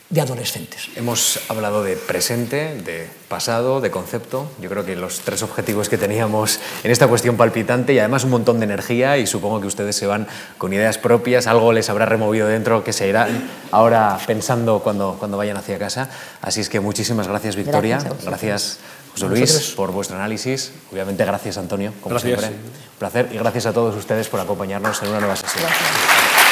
[0.10, 0.90] de adolescentes.
[0.96, 4.50] Hemos hablado de presente, de pasado, de concepto.
[4.62, 8.30] Yo creo que los tres objetivos que teníamos en esta cuestión palpitante y además un
[8.30, 10.28] montón de energía y supongo que ustedes se van
[10.58, 15.38] con ideas propias, algo les habrá removido dentro que se irán ahora pensando cuando, cuando
[15.38, 16.10] vayan hacia casa.
[16.42, 18.80] Así es que muchísimas gracias Victoria, gracias, gracias
[19.14, 22.40] José Luis por vuestro análisis, obviamente gracias Antonio, como gracias.
[22.40, 22.60] siempre.
[22.60, 25.64] Un placer y gracias a todos ustedes por acompañarnos en una nueva sesión.
[25.64, 26.45] Gracias.